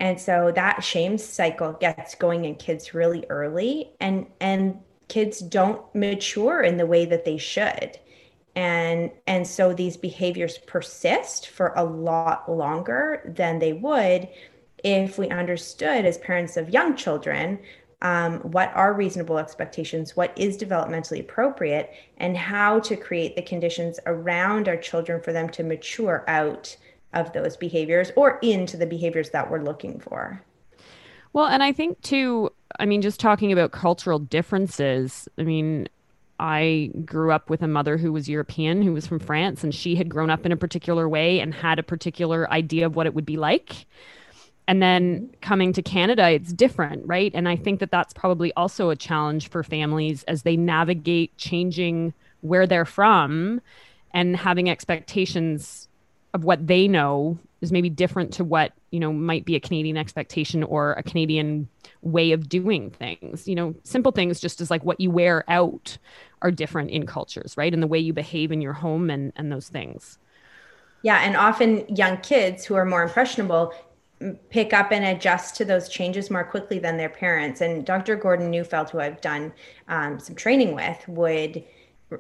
And 0.04 0.20
so 0.20 0.52
that 0.54 0.84
shame 0.84 1.18
cycle 1.18 1.72
gets 1.80 2.14
going 2.16 2.44
in 2.44 2.56
kids 2.56 2.94
really 2.94 3.26
early 3.30 3.92
and 4.02 4.26
and 4.42 4.80
kids 5.08 5.40
don't 5.40 5.82
mature 5.96 6.62
in 6.62 6.76
the 6.76 6.86
way 6.86 7.06
that 7.06 7.24
they 7.24 7.38
should. 7.38 7.98
And 8.54 9.12
and 9.28 9.48
so 9.48 9.74
these 9.74 9.96
behaviors 9.96 10.58
persist 10.58 11.48
for 11.48 11.72
a 11.78 11.86
lot 11.86 12.52
longer 12.52 13.34
than 13.34 13.60
they 13.60 13.72
would 13.72 14.28
if 14.84 15.18
we 15.18 15.30
understood 15.30 16.04
as 16.04 16.18
parents 16.18 16.58
of 16.58 16.70
young 16.70 16.98
children 16.98 17.60
um, 18.02 18.40
what 18.40 18.74
are 18.76 18.94
reasonable 18.94 19.38
expectations, 19.38 20.18
what 20.18 20.38
is 20.38 20.58
developmentally 20.58 21.22
appropriate, 21.22 21.92
and 22.18 22.36
how 22.36 22.82
to 22.82 22.98
create 22.98 23.38
the 23.38 23.42
conditions 23.42 24.02
around 24.06 24.68
our 24.68 24.76
children 24.76 25.22
for 25.22 25.32
them 25.32 25.48
to 25.52 25.64
mature 25.64 26.26
out 26.28 26.76
of 27.14 27.34
those 27.34 27.58
behaviors 27.58 28.12
or 28.16 28.40
into 28.42 28.78
the 28.78 28.86
behaviors 28.86 29.30
that 29.32 29.50
we're 29.50 29.62
looking 29.62 30.00
for. 30.00 30.42
Well, 31.34 31.48
and 31.48 31.64
I 31.64 31.72
think 31.72 32.02
too, 32.02 32.52
I 32.80 32.86
mean, 32.86 33.02
just 33.02 33.20
talking 33.20 33.52
about 33.52 33.72
cultural 33.72 34.20
differences, 34.20 35.28
I 35.38 35.44
mean, 35.44 35.88
I 36.40 36.92
grew 37.06 37.32
up 37.32 37.50
with 37.50 37.62
a 37.62 37.68
mother 37.68 37.98
who 37.98 38.12
was 38.12 38.28
European, 38.28 38.82
who 38.82 38.94
was 38.94 39.08
from 39.08 39.20
France, 39.20 39.64
and 39.64 39.74
she 39.74 39.96
had 39.96 40.10
grown 40.10 40.30
up 40.30 40.46
in 40.46 40.52
a 40.52 40.58
particular 40.58 41.08
way 41.08 41.40
and 41.40 41.54
had 41.54 41.80
a 41.80 41.84
particular 41.84 42.52
idea 42.52 42.86
of 42.86 42.96
what 42.96 43.06
it 43.06 43.14
would 43.14 43.26
be 43.26 43.38
like. 43.38 43.86
And 44.68 44.82
then 44.82 45.30
coming 45.42 45.74
to 45.74 45.82
Canada, 45.82 46.30
it's 46.30 46.54
different, 46.54 47.06
right? 47.06 47.32
And 47.34 47.50
I 47.50 47.56
think 47.56 47.80
that 47.80 47.92
that's 47.92 48.14
probably 48.14 48.54
also 48.54 48.90
a 48.90 48.96
challenge 48.96 49.50
for 49.50 49.64
families 49.64 50.24
as 50.24 50.44
they 50.44 50.56
navigate 50.56 51.36
changing 51.38 52.14
where 52.42 52.66
they're 52.66 52.86
from 52.86 53.62
and 54.14 54.36
having 54.36 54.70
expectations 54.70 55.88
of 56.34 56.44
what 56.44 56.66
they 56.66 56.88
know 56.88 57.38
is 57.62 57.72
maybe 57.72 57.90
different 57.90 58.34
to 58.34 58.44
what 58.44 58.74
you 58.92 59.00
know 59.00 59.14
might 59.14 59.46
be 59.46 59.56
a 59.56 59.60
canadian 59.60 59.98
expectation 59.98 60.64
or 60.64 60.94
a 60.94 61.04
canadian 61.04 61.68
way 62.02 62.32
of 62.32 62.50
doing 62.50 62.90
things 62.90 63.48
you 63.48 63.56
know 63.56 63.74
simple 63.84 64.12
things 64.12 64.40
just 64.40 64.60
as 64.60 64.70
like 64.70 64.84
what 64.84 65.00
you 65.00 65.10
wear 65.10 65.44
out 65.50 65.98
are 66.42 66.52
different 66.52 66.90
in 66.90 67.06
cultures 67.06 67.56
right 67.56 67.74
and 67.74 67.82
the 67.82 67.88
way 67.88 68.00
you 68.00 68.14
behave 68.14 68.52
in 68.52 68.62
your 68.62 68.74
home 68.74 69.10
and 69.10 69.32
and 69.36 69.52
those 69.52 69.70
things 69.70 70.18
yeah 71.04 71.20
and 71.20 71.38
often 71.38 71.86
young 71.96 72.18
kids 72.18 72.66
who 72.66 72.76
are 72.76 72.86
more 72.86 73.04
impressionable 73.04 73.74
pick 74.50 74.74
up 74.74 74.92
and 74.92 75.04
adjust 75.06 75.56
to 75.56 75.66
those 75.66 75.90
changes 75.90 76.30
more 76.30 76.44
quickly 76.44 76.80
than 76.80 76.98
their 76.98 77.10
parents. 77.10 77.62
And 77.62 77.86
Dr. 77.86 78.16
Gordon 78.16 78.50
Neufeld, 78.50 78.90
who 78.90 79.00
I've 79.00 79.22
done 79.22 79.52
um, 79.88 80.20
some 80.20 80.36
training 80.36 80.76
with, 80.76 81.08
would 81.08 81.64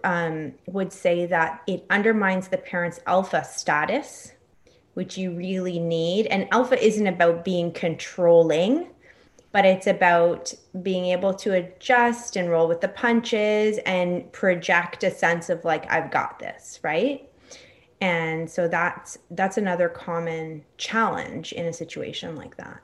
um, 0.04 0.54
would 0.68 0.92
say 0.92 1.26
that 1.26 1.62
it 1.68 1.86
undermines 1.90 2.48
the 2.48 2.58
parent's 2.58 3.00
alpha 3.08 3.44
status, 3.44 4.34
which 4.94 5.18
you 5.18 5.32
really 5.32 5.80
need. 5.80 6.28
And 6.28 6.48
alpha 6.52 6.84
isn't 6.84 7.08
about 7.08 7.44
being 7.44 7.72
controlling, 7.72 8.88
but 9.52 9.66
it's 9.66 9.88
about 9.88 10.54
being 10.82 11.06
able 11.08 11.34
to 11.36 11.54
adjust 11.54 12.36
and 12.36 12.50
roll 12.50 12.68
with 12.68 12.82
the 12.82 12.88
punches 12.88 13.78
and 13.86 14.32
project 14.32 15.04
a 15.04 15.12
sense 15.12 15.50
of 15.50 15.64
like 15.66 15.92
I've 15.92 16.12
got 16.12 16.40
this, 16.40 16.80
right? 16.84 17.30
and 18.04 18.50
so 18.50 18.68
that's 18.68 19.18
that's 19.32 19.58
another 19.58 19.88
common 19.88 20.62
challenge 20.78 21.54
in 21.54 21.66
a 21.66 21.72
situation 21.72 22.36
like 22.36 22.58
that 22.58 22.80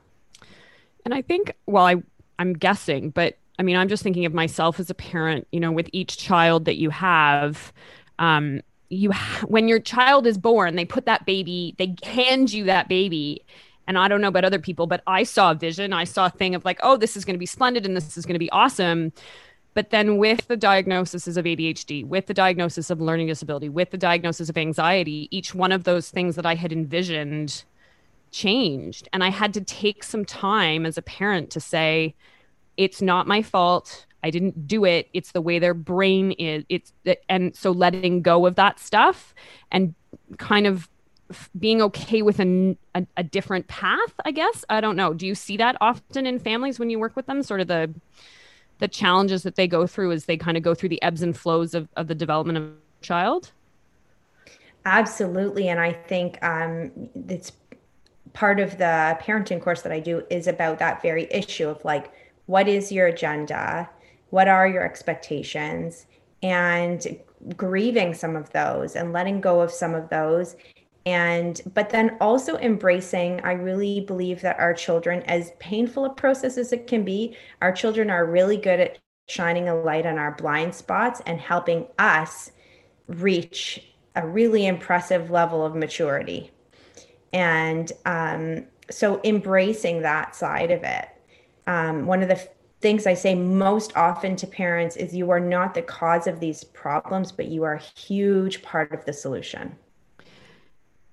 and 1.03 1.13
i 1.13 1.21
think 1.21 1.53
well 1.65 1.85
i 1.85 1.95
i'm 2.39 2.53
guessing 2.53 3.09
but 3.09 3.37
i 3.59 3.63
mean 3.63 3.75
i'm 3.75 3.87
just 3.87 4.01
thinking 4.01 4.25
of 4.25 4.33
myself 4.33 4.79
as 4.79 4.89
a 4.89 4.95
parent 4.95 5.47
you 5.51 5.59
know 5.59 5.71
with 5.71 5.89
each 5.93 6.17
child 6.17 6.65
that 6.65 6.77
you 6.77 6.89
have 6.89 7.71
um 8.17 8.61
you 8.89 9.11
ha- 9.11 9.45
when 9.47 9.67
your 9.67 9.79
child 9.79 10.25
is 10.25 10.37
born 10.37 10.75
they 10.75 10.85
put 10.85 11.05
that 11.05 11.25
baby 11.25 11.75
they 11.77 11.95
hand 12.03 12.51
you 12.51 12.63
that 12.63 12.87
baby 12.87 13.45
and 13.87 13.97
i 13.97 14.07
don't 14.07 14.21
know 14.21 14.29
about 14.29 14.45
other 14.45 14.59
people 14.59 14.87
but 14.87 15.03
i 15.05 15.21
saw 15.21 15.51
a 15.51 15.55
vision 15.55 15.93
i 15.93 16.03
saw 16.03 16.25
a 16.25 16.31
thing 16.31 16.55
of 16.55 16.65
like 16.65 16.79
oh 16.81 16.97
this 16.97 17.15
is 17.15 17.23
going 17.23 17.35
to 17.35 17.39
be 17.39 17.45
splendid 17.45 17.85
and 17.85 17.95
this 17.95 18.17
is 18.17 18.25
going 18.25 18.33
to 18.33 18.39
be 18.39 18.51
awesome 18.51 19.11
but 19.73 19.91
then, 19.91 20.17
with 20.17 20.47
the 20.47 20.57
diagnosis 20.57 21.27
of 21.27 21.45
ADHD, 21.45 22.05
with 22.05 22.25
the 22.25 22.33
diagnosis 22.33 22.89
of 22.89 22.99
learning 22.99 23.27
disability, 23.27 23.69
with 23.69 23.91
the 23.91 23.97
diagnosis 23.97 24.49
of 24.49 24.57
anxiety, 24.57 25.27
each 25.31 25.53
one 25.53 25.71
of 25.71 25.83
those 25.83 26.09
things 26.09 26.35
that 26.35 26.45
I 26.45 26.55
had 26.55 26.73
envisioned 26.73 27.63
changed. 28.31 29.07
And 29.13 29.23
I 29.23 29.29
had 29.29 29.53
to 29.53 29.61
take 29.61 30.03
some 30.03 30.25
time 30.25 30.85
as 30.85 30.97
a 30.97 31.01
parent 31.01 31.51
to 31.51 31.59
say, 31.59 32.15
it's 32.79 33.01
not 33.01 33.27
my 33.27 33.41
fault. 33.41 34.05
I 34.23 34.31
didn't 34.31 34.67
do 34.67 34.85
it. 34.85 35.09
It's 35.13 35.33
the 35.33 35.41
way 35.41 35.59
their 35.59 35.73
brain 35.73 36.31
is. 36.31 36.63
It's 36.69 36.93
and 37.27 37.55
so 37.55 37.71
letting 37.71 38.21
go 38.21 38.45
of 38.45 38.55
that 38.55 38.79
stuff 38.79 39.35
and 39.71 39.93
kind 40.37 40.65
of 40.65 40.89
being 41.59 41.81
okay 41.81 42.21
with 42.21 42.39
a, 42.39 42.77
a, 42.95 43.05
a 43.17 43.23
different 43.23 43.67
path. 43.67 44.13
I 44.25 44.31
guess 44.31 44.63
I 44.69 44.81
don't 44.81 44.95
know. 44.95 45.13
Do 45.13 45.27
you 45.27 45.35
see 45.35 45.57
that 45.57 45.75
often 45.81 46.25
in 46.25 46.39
families 46.39 46.79
when 46.79 46.89
you 46.89 46.99
work 46.99 47.15
with 47.15 47.25
them? 47.27 47.43
Sort 47.43 47.59
of 47.59 47.67
the 47.67 47.93
the 48.79 48.87
challenges 48.87 49.43
that 49.43 49.55
they 49.55 49.67
go 49.67 49.85
through 49.85 50.13
as 50.13 50.23
they 50.23 50.37
kind 50.37 50.55
of 50.55 50.63
go 50.63 50.73
through 50.73 50.89
the 50.89 51.01
ebbs 51.01 51.21
and 51.21 51.37
flows 51.37 51.73
of, 51.73 51.89
of 51.97 52.07
the 52.07 52.15
development 52.15 52.57
of 52.57 52.63
a 52.63 52.73
child? 53.01 53.51
Absolutely. 54.85 55.67
And 55.67 55.81
I 55.81 55.91
think 55.91 56.41
um, 56.41 56.91
it's 57.27 57.51
part 58.31 58.61
of 58.61 58.77
the 58.77 59.17
parenting 59.21 59.61
course 59.61 59.81
that 59.81 59.91
I 59.91 59.99
do 59.99 60.23
is 60.29 60.47
about 60.47 60.79
that 60.79 61.01
very 61.01 61.27
issue 61.29 61.67
of 61.67 61.83
like, 61.83 62.13
what 62.49 62.67
is 62.67 62.91
your 62.91 63.05
agenda? 63.05 63.87
What 64.31 64.47
are 64.47 64.67
your 64.67 64.83
expectations? 64.83 66.07
And 66.41 67.19
grieving 67.55 68.15
some 68.15 68.35
of 68.35 68.49
those 68.53 68.95
and 68.95 69.13
letting 69.13 69.39
go 69.39 69.61
of 69.61 69.71
some 69.71 69.93
of 69.93 70.09
those 70.09 70.55
and 71.05 71.61
but 71.73 71.89
then 71.89 72.17
also 72.19 72.57
embracing 72.57 73.39
i 73.45 73.53
really 73.53 74.01
believe 74.01 74.41
that 74.41 74.59
our 74.59 74.73
children 74.73 75.23
as 75.23 75.53
painful 75.57 76.03
a 76.03 76.09
process 76.09 76.57
as 76.57 76.73
it 76.73 76.85
can 76.85 77.05
be 77.05 77.33
our 77.61 77.71
children 77.71 78.09
are 78.09 78.25
really 78.25 78.57
good 78.57 78.81
at 78.81 78.97
shining 79.29 79.69
a 79.69 79.75
light 79.83 80.05
on 80.05 80.17
our 80.17 80.35
blind 80.35 80.75
spots 80.75 81.21
and 81.25 81.39
helping 81.39 81.87
us 81.97 82.51
reach 83.07 83.93
a 84.17 84.27
really 84.27 84.67
impressive 84.67 85.31
level 85.31 85.65
of 85.65 85.73
maturity 85.73 86.51
and 87.31 87.93
um, 88.05 88.65
so 88.91 89.21
embracing 89.23 90.01
that 90.01 90.35
side 90.35 90.71
of 90.71 90.83
it 90.83 91.07
um, 91.69 92.05
one 92.05 92.21
of 92.21 92.27
the 92.27 92.49
things 92.81 93.07
i 93.07 93.13
say 93.13 93.35
most 93.35 93.95
often 93.95 94.35
to 94.35 94.47
parents 94.47 94.95
is 94.95 95.15
you 95.15 95.29
are 95.29 95.39
not 95.39 95.73
the 95.73 95.81
cause 95.81 96.27
of 96.27 96.39
these 96.39 96.63
problems 96.63 97.31
but 97.31 97.47
you 97.47 97.63
are 97.63 97.75
a 97.75 97.99
huge 97.99 98.61
part 98.61 98.91
of 98.91 99.03
the 99.05 99.13
solution 99.13 99.75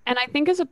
and 0.06 0.18
I 0.18 0.26
think 0.26 0.48
as 0.48 0.60
a 0.60 0.68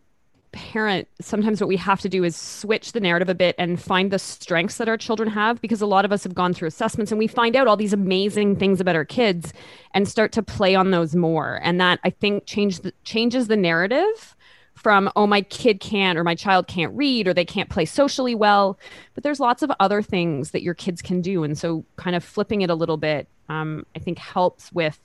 parent, 0.53 1.09
sometimes 1.21 1.61
what 1.61 1.67
we 1.67 1.77
have 1.77 2.01
to 2.01 2.09
do 2.09 2.23
is 2.23 2.37
switch 2.37 2.93
the 2.93 3.01
narrative 3.01 3.29
a 3.29 3.35
bit 3.35 3.57
and 3.59 3.83
find 3.83 4.13
the 4.13 4.21
strengths 4.21 4.77
that 4.77 4.89
our 4.89 4.97
children 4.97 5.29
have 5.29 5.61
because 5.61 5.81
a 5.81 5.87
lot 5.87 6.05
of 6.05 6.13
us 6.13 6.23
have 6.23 6.35
gone 6.35 6.55
through 6.55 6.69
assessments 6.69 7.11
and 7.11 7.19
we 7.19 7.27
find 7.27 7.57
out 7.57 7.67
all 7.67 7.77
these 7.77 7.93
amazing 7.93 8.55
things 8.55 8.81
about 8.81 8.95
our 8.95 9.05
kids 9.05 9.53
and 9.93 10.07
start 10.07 10.31
to 10.31 10.43
play 10.43 10.77
on 10.77 10.93
those 10.93 11.17
more. 11.17 11.61
And 11.65 11.81
that 11.81 11.99
I 12.05 12.11
think 12.11 12.47
change 12.47 12.81
the, 12.81 12.95
changes 13.03 13.49
the 13.49 13.57
narrative 13.57 14.37
from 14.75 15.11
oh 15.17 15.27
my 15.27 15.41
kid 15.41 15.81
can't 15.81 16.19
or 16.19 16.25
my 16.25 16.35
child 16.35 16.67
can't 16.67 16.95
read 16.95 17.27
or 17.27 17.35
they 17.35 17.45
can't 17.45 17.71
play 17.71 17.85
socially 17.85 18.35
well 18.35 18.79
but 19.15 19.23
there's 19.23 19.41
lots 19.41 19.63
of 19.63 19.71
other 19.81 20.03
things 20.03 20.51
that 20.51 20.63
your 20.63 20.75
kids 20.75 21.01
can 21.01 21.21
do 21.21 21.45
and 21.45 21.57
so 21.57 21.85
kind 21.97 22.17
of 22.17 22.25
flipping 22.25 22.63
it 22.63 22.71
a 22.71 22.75
little 22.75 22.97
bit 22.97 23.29
um, 23.49 23.87
i 23.95 23.99
think 23.99 24.19
helps 24.19 24.73
with 24.73 24.99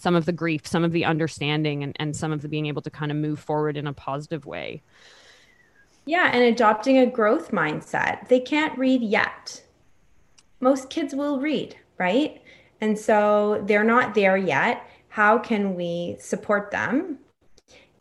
some 0.00 0.16
of 0.16 0.24
the 0.24 0.32
grief, 0.32 0.66
some 0.66 0.82
of 0.82 0.92
the 0.92 1.04
understanding, 1.04 1.82
and, 1.82 1.94
and 2.00 2.16
some 2.16 2.32
of 2.32 2.42
the 2.42 2.48
being 2.48 2.66
able 2.66 2.82
to 2.82 2.90
kind 2.90 3.10
of 3.10 3.18
move 3.18 3.38
forward 3.38 3.76
in 3.76 3.86
a 3.86 3.92
positive 3.92 4.46
way. 4.46 4.82
Yeah, 6.06 6.30
and 6.32 6.42
adopting 6.42 6.98
a 6.98 7.06
growth 7.06 7.50
mindset. 7.50 8.28
They 8.28 8.40
can't 8.40 8.76
read 8.78 9.02
yet. 9.02 9.62
Most 10.60 10.88
kids 10.88 11.14
will 11.14 11.38
read, 11.38 11.76
right? 11.98 12.42
And 12.80 12.98
so 12.98 13.62
they're 13.66 13.84
not 13.84 14.14
there 14.14 14.36
yet. 14.36 14.86
How 15.08 15.38
can 15.38 15.74
we 15.74 16.16
support 16.18 16.70
them? 16.70 17.18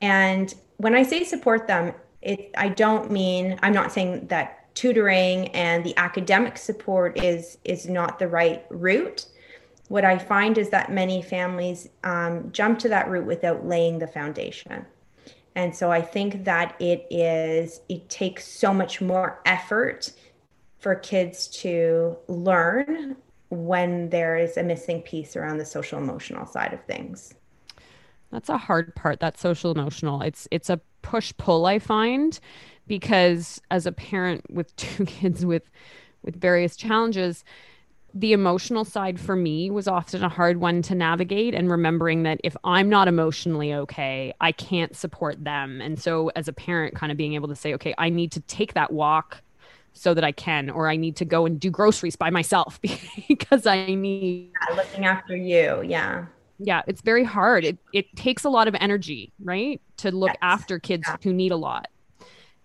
And 0.02 0.54
when 0.80 0.96
I 0.96 1.04
say 1.04 1.24
support 1.24 1.68
them, 1.68 1.94
it 2.22 2.52
I 2.58 2.70
don't 2.70 3.12
mean 3.12 3.58
I'm 3.64 3.74
not 3.74 3.94
saying 3.94 4.28
that 4.28 4.74
tutoring 4.76 5.48
and 5.50 5.86
the 5.86 5.96
academic 5.98 6.58
support 6.58 7.18
is 7.24 7.58
is 7.64 7.88
not 7.88 8.20
the 8.20 8.28
right 8.28 8.66
route 8.70 9.26
what 9.90 10.06
I 10.06 10.18
find 10.18 10.58
is 10.58 10.70
that 10.70 10.92
many 10.92 11.22
families 11.22 11.90
um, 12.04 12.52
jump 12.52 12.80
to 12.80 12.90
that 12.90 13.10
route 13.10 13.26
without 13.26 13.66
laying 13.66 14.00
the 14.00 14.08
foundation. 14.08 14.86
And 15.56 15.76
so 15.76 15.92
I 15.92 16.02
think 16.02 16.46
that 16.46 16.76
it 16.80 17.08
is, 17.10 17.82
it 17.90 18.08
takes 18.08 18.48
so 18.48 18.72
much 18.72 19.02
more 19.02 19.42
effort 19.46 20.12
for 20.78 20.96
kids 20.96 21.48
to 21.48 22.16
learn 22.28 23.18
when 23.50 24.10
there 24.10 24.38
is 24.38 24.58
a 24.58 24.64
missing 24.64 25.02
piece 25.02 25.36
around 25.36 25.58
the 25.58 25.66
social 25.66 25.98
emotional 25.98 26.46
side 26.46 26.72
of 26.72 26.84
things. 26.86 27.34
That's 28.32 28.50
a 28.50 28.58
hard 28.58 28.96
part, 28.96 29.20
that 29.20 29.40
social 29.40 29.72
emotional. 29.72 30.22
It's 30.22 30.48
it's 30.52 30.70
a 30.70 30.80
push 31.02 31.34
pull 31.38 31.66
I 31.66 31.80
find 31.80 32.40
because 32.88 33.62
as 33.72 33.86
a 33.86 33.92
parent 33.92 34.50
with 34.52 34.76
two 34.78 35.06
kids 35.06 35.46
with 35.46 35.70
with 36.24 36.40
various 36.40 36.76
challenges, 36.76 37.44
the 38.14 38.34
emotional 38.34 38.84
side 38.84 39.20
for 39.20 39.36
me 39.36 39.70
was 39.70 39.88
often 39.88 40.24
a 40.24 40.30
hard 40.30 40.58
one 40.58 40.82
to 40.82 40.96
navigate 40.96 41.54
and 41.54 41.70
remembering 41.70 42.24
that 42.24 42.42
if 42.44 42.56
I'm 42.64 42.90
not 42.90 43.08
emotionally 43.08 43.74
okay, 43.74 44.34
I 44.42 44.52
can't 44.52 44.96
support 44.96 45.44
them. 45.44 45.80
And 45.80 46.00
so 46.02 46.32
as 46.36 46.48
a 46.48 46.54
parent 46.54 46.96
kind 46.96 47.12
of 47.12 47.18
being 47.18 47.36
able 47.36 47.48
to 47.50 47.56
say, 47.56 47.74
okay, 47.76 47.94
I 47.98 48.10
need 48.10 48.32
to 48.34 48.42
take 48.42 48.74
that 48.74 48.92
walk 48.92 49.42
so 49.94 50.14
that 50.14 50.24
I 50.24 50.32
can 50.32 50.70
or 50.70 50.88
I 50.88 50.96
need 50.96 51.16
to 51.18 51.26
go 51.26 51.46
and 51.46 51.60
do 51.60 51.70
groceries 51.70 52.16
by 52.16 52.30
myself 52.30 52.80
because 53.28 53.66
I 53.66 53.94
need 53.94 54.52
yeah, 54.70 54.76
looking 54.76 55.06
after 55.06 55.36
you. 55.36 55.84
Yeah. 55.84 56.26
Yeah, 56.60 56.82
it's 56.88 57.02
very 57.02 57.24
hard. 57.24 57.64
It 57.64 57.78
it 57.94 58.16
takes 58.16 58.44
a 58.44 58.50
lot 58.50 58.68
of 58.68 58.76
energy, 58.80 59.32
right? 59.44 59.82
To 59.98 60.12
look 60.12 60.30
yes. 60.30 60.38
after 60.42 60.78
kids 60.78 61.04
yeah. 61.08 61.18
who 61.24 61.34
need 61.34 61.52
a 61.52 61.58
lot. 61.58 61.88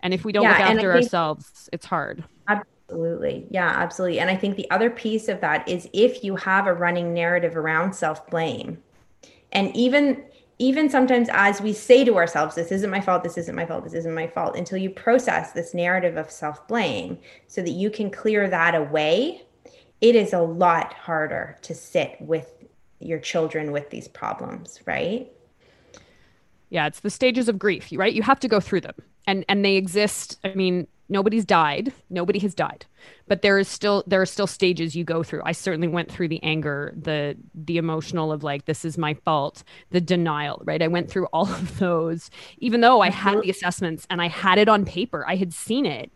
And 0.01 0.13
if 0.13 0.25
we 0.25 0.33
don't 0.33 0.43
yeah, 0.43 0.51
look 0.51 0.61
after 0.61 0.93
ourselves, 0.93 1.71
it's 1.73 1.87
hard. 1.87 2.25
Absolutely. 2.47 3.47
Yeah, 3.51 3.69
absolutely. 3.69 4.21
And 4.21 4.29
I 4.29 4.37
think 4.37 4.57
the 4.57 4.71
other 4.71 4.91
piece 4.91 5.29
of 5.29 5.41
that 5.41 5.67
is 5.67 5.89
if 5.95 6.23
you 6.23 6.37
have 6.37 6.67
a 6.67 6.75
running 6.75 7.15
narrative 7.15 7.57
around 7.57 7.95
self-blame 7.95 8.83
and 9.55 9.75
even 9.75 10.25
even 10.59 10.89
sometimes 10.89 11.29
as 11.33 11.61
we 11.61 11.73
say 11.73 12.05
to 12.05 12.17
ourselves 12.17 12.55
this 12.55 12.71
isn't 12.71 12.91
my 12.91 13.01
fault 13.01 13.23
this 13.23 13.39
isn't 13.39 13.55
my 13.55 13.67
fault 13.67 13.85
this 13.85 13.95
isn't 13.95 14.15
my 14.15 14.27
fault 14.27 14.57
until 14.57 14.79
you 14.79 14.91
process 14.91 15.53
this 15.53 15.75
narrative 15.75 16.17
of 16.17 16.31
self-blame 16.31 17.19
so 17.47 17.63
that 17.63 17.71
you 17.71 17.91
can 17.91 18.11
clear 18.11 18.49
that 18.49 18.75
away 18.75 19.43
it 20.01 20.15
is 20.15 20.33
a 20.33 20.41
lot 20.41 20.93
harder 20.93 21.57
to 21.63 21.75
sit 21.75 22.17
with 22.21 22.54
your 23.05 23.19
children 23.19 23.73
with 23.73 23.91
these 23.91 24.09
problems 24.09 24.81
right? 24.87 25.31
Yeah 26.71 26.87
it's 26.87 27.01
the 27.01 27.11
stages 27.11 27.49
of 27.49 27.59
grief 27.59 27.89
right? 27.93 28.13
You 28.13 28.23
have 28.23 28.41
to 28.41 28.49
go 28.49 28.61
through 28.61 28.83
them. 28.83 28.95
And 29.27 29.45
and 29.49 29.65
they 29.65 29.77
exist 29.77 30.39
i 30.45 30.55
mean 30.55 30.87
nobody's 31.09 31.45
died 31.45 31.93
nobody 32.11 32.39
has 32.41 32.55
died. 32.55 32.87
But 33.29 33.43
there 33.43 33.59
is 33.59 33.69
still 33.69 34.05
there 34.07 34.21
are 34.21 34.27
still 34.27 34.47
stages 34.47 34.97
you 34.97 35.05
go 35.05 35.23
through. 35.23 35.43
I 35.45 35.53
certainly 35.53 35.89
went 35.89 36.11
through 36.11 36.29
the 36.29 36.43
anger 36.43 36.95
the 36.97 37.37
the 37.55 37.79
emotional 37.79 38.33
of 38.33 38.43
like 38.43 38.65
this 38.65 38.85
is 38.85 38.99
my 38.99 39.15
fault 39.15 39.63
the 39.91 40.01
denial 40.01 40.63
right? 40.65 40.83
I 40.83 40.89
went 40.89 41.11
through 41.11 41.27
all 41.27 41.49
of 41.49 41.79
those 41.79 42.31
even 42.59 42.81
though 42.81 43.01
i 43.01 43.11
had 43.11 43.41
the 43.43 43.51
assessments 43.51 44.07
and 44.11 44.21
i 44.23 44.29
had 44.29 44.59
it 44.59 44.69
on 44.69 44.85
paper 44.85 45.25
i 45.29 45.37
had 45.37 45.53
seen 45.53 45.87
it 45.87 46.11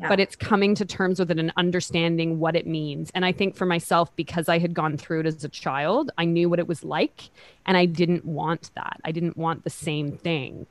yeah. 0.00 0.08
but 0.08 0.18
it's 0.18 0.36
coming 0.36 0.74
to 0.74 0.84
terms 0.84 1.18
with 1.18 1.30
it 1.30 1.38
and 1.38 1.52
understanding 1.56 2.38
what 2.38 2.56
it 2.56 2.66
means 2.66 3.10
and 3.14 3.24
i 3.24 3.32
think 3.32 3.54
for 3.56 3.66
myself 3.66 4.14
because 4.16 4.48
i 4.48 4.58
had 4.58 4.74
gone 4.74 4.96
through 4.96 5.20
it 5.20 5.26
as 5.26 5.44
a 5.44 5.48
child 5.48 6.10
i 6.18 6.24
knew 6.24 6.48
what 6.48 6.58
it 6.58 6.66
was 6.66 6.82
like 6.82 7.30
and 7.66 7.76
i 7.76 7.84
didn't 7.84 8.24
want 8.24 8.70
that 8.74 9.00
i 9.04 9.12
didn't 9.12 9.36
want 9.36 9.64
the 9.64 9.70
same 9.70 10.12
thing 10.12 10.66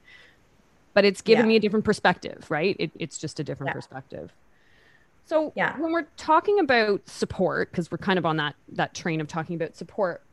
but 0.93 1.05
it's 1.05 1.21
given 1.21 1.45
yeah. 1.45 1.49
me 1.49 1.55
a 1.55 1.59
different 1.59 1.85
perspective, 1.85 2.45
right? 2.49 2.75
It, 2.79 2.91
it's 2.99 3.17
just 3.17 3.39
a 3.39 3.43
different 3.43 3.69
yeah. 3.69 3.73
perspective. 3.73 4.33
So 5.25 5.53
yeah. 5.55 5.79
when 5.79 5.91
we're 5.91 6.07
talking 6.17 6.59
about 6.59 7.07
support, 7.07 7.71
because 7.71 7.89
we're 7.91 7.97
kind 7.97 8.19
of 8.19 8.25
on 8.25 8.37
that 8.37 8.55
that 8.73 8.93
train 8.93 9.21
of 9.21 9.27
talking 9.27 9.55
about 9.55 9.75
support, 9.75 10.23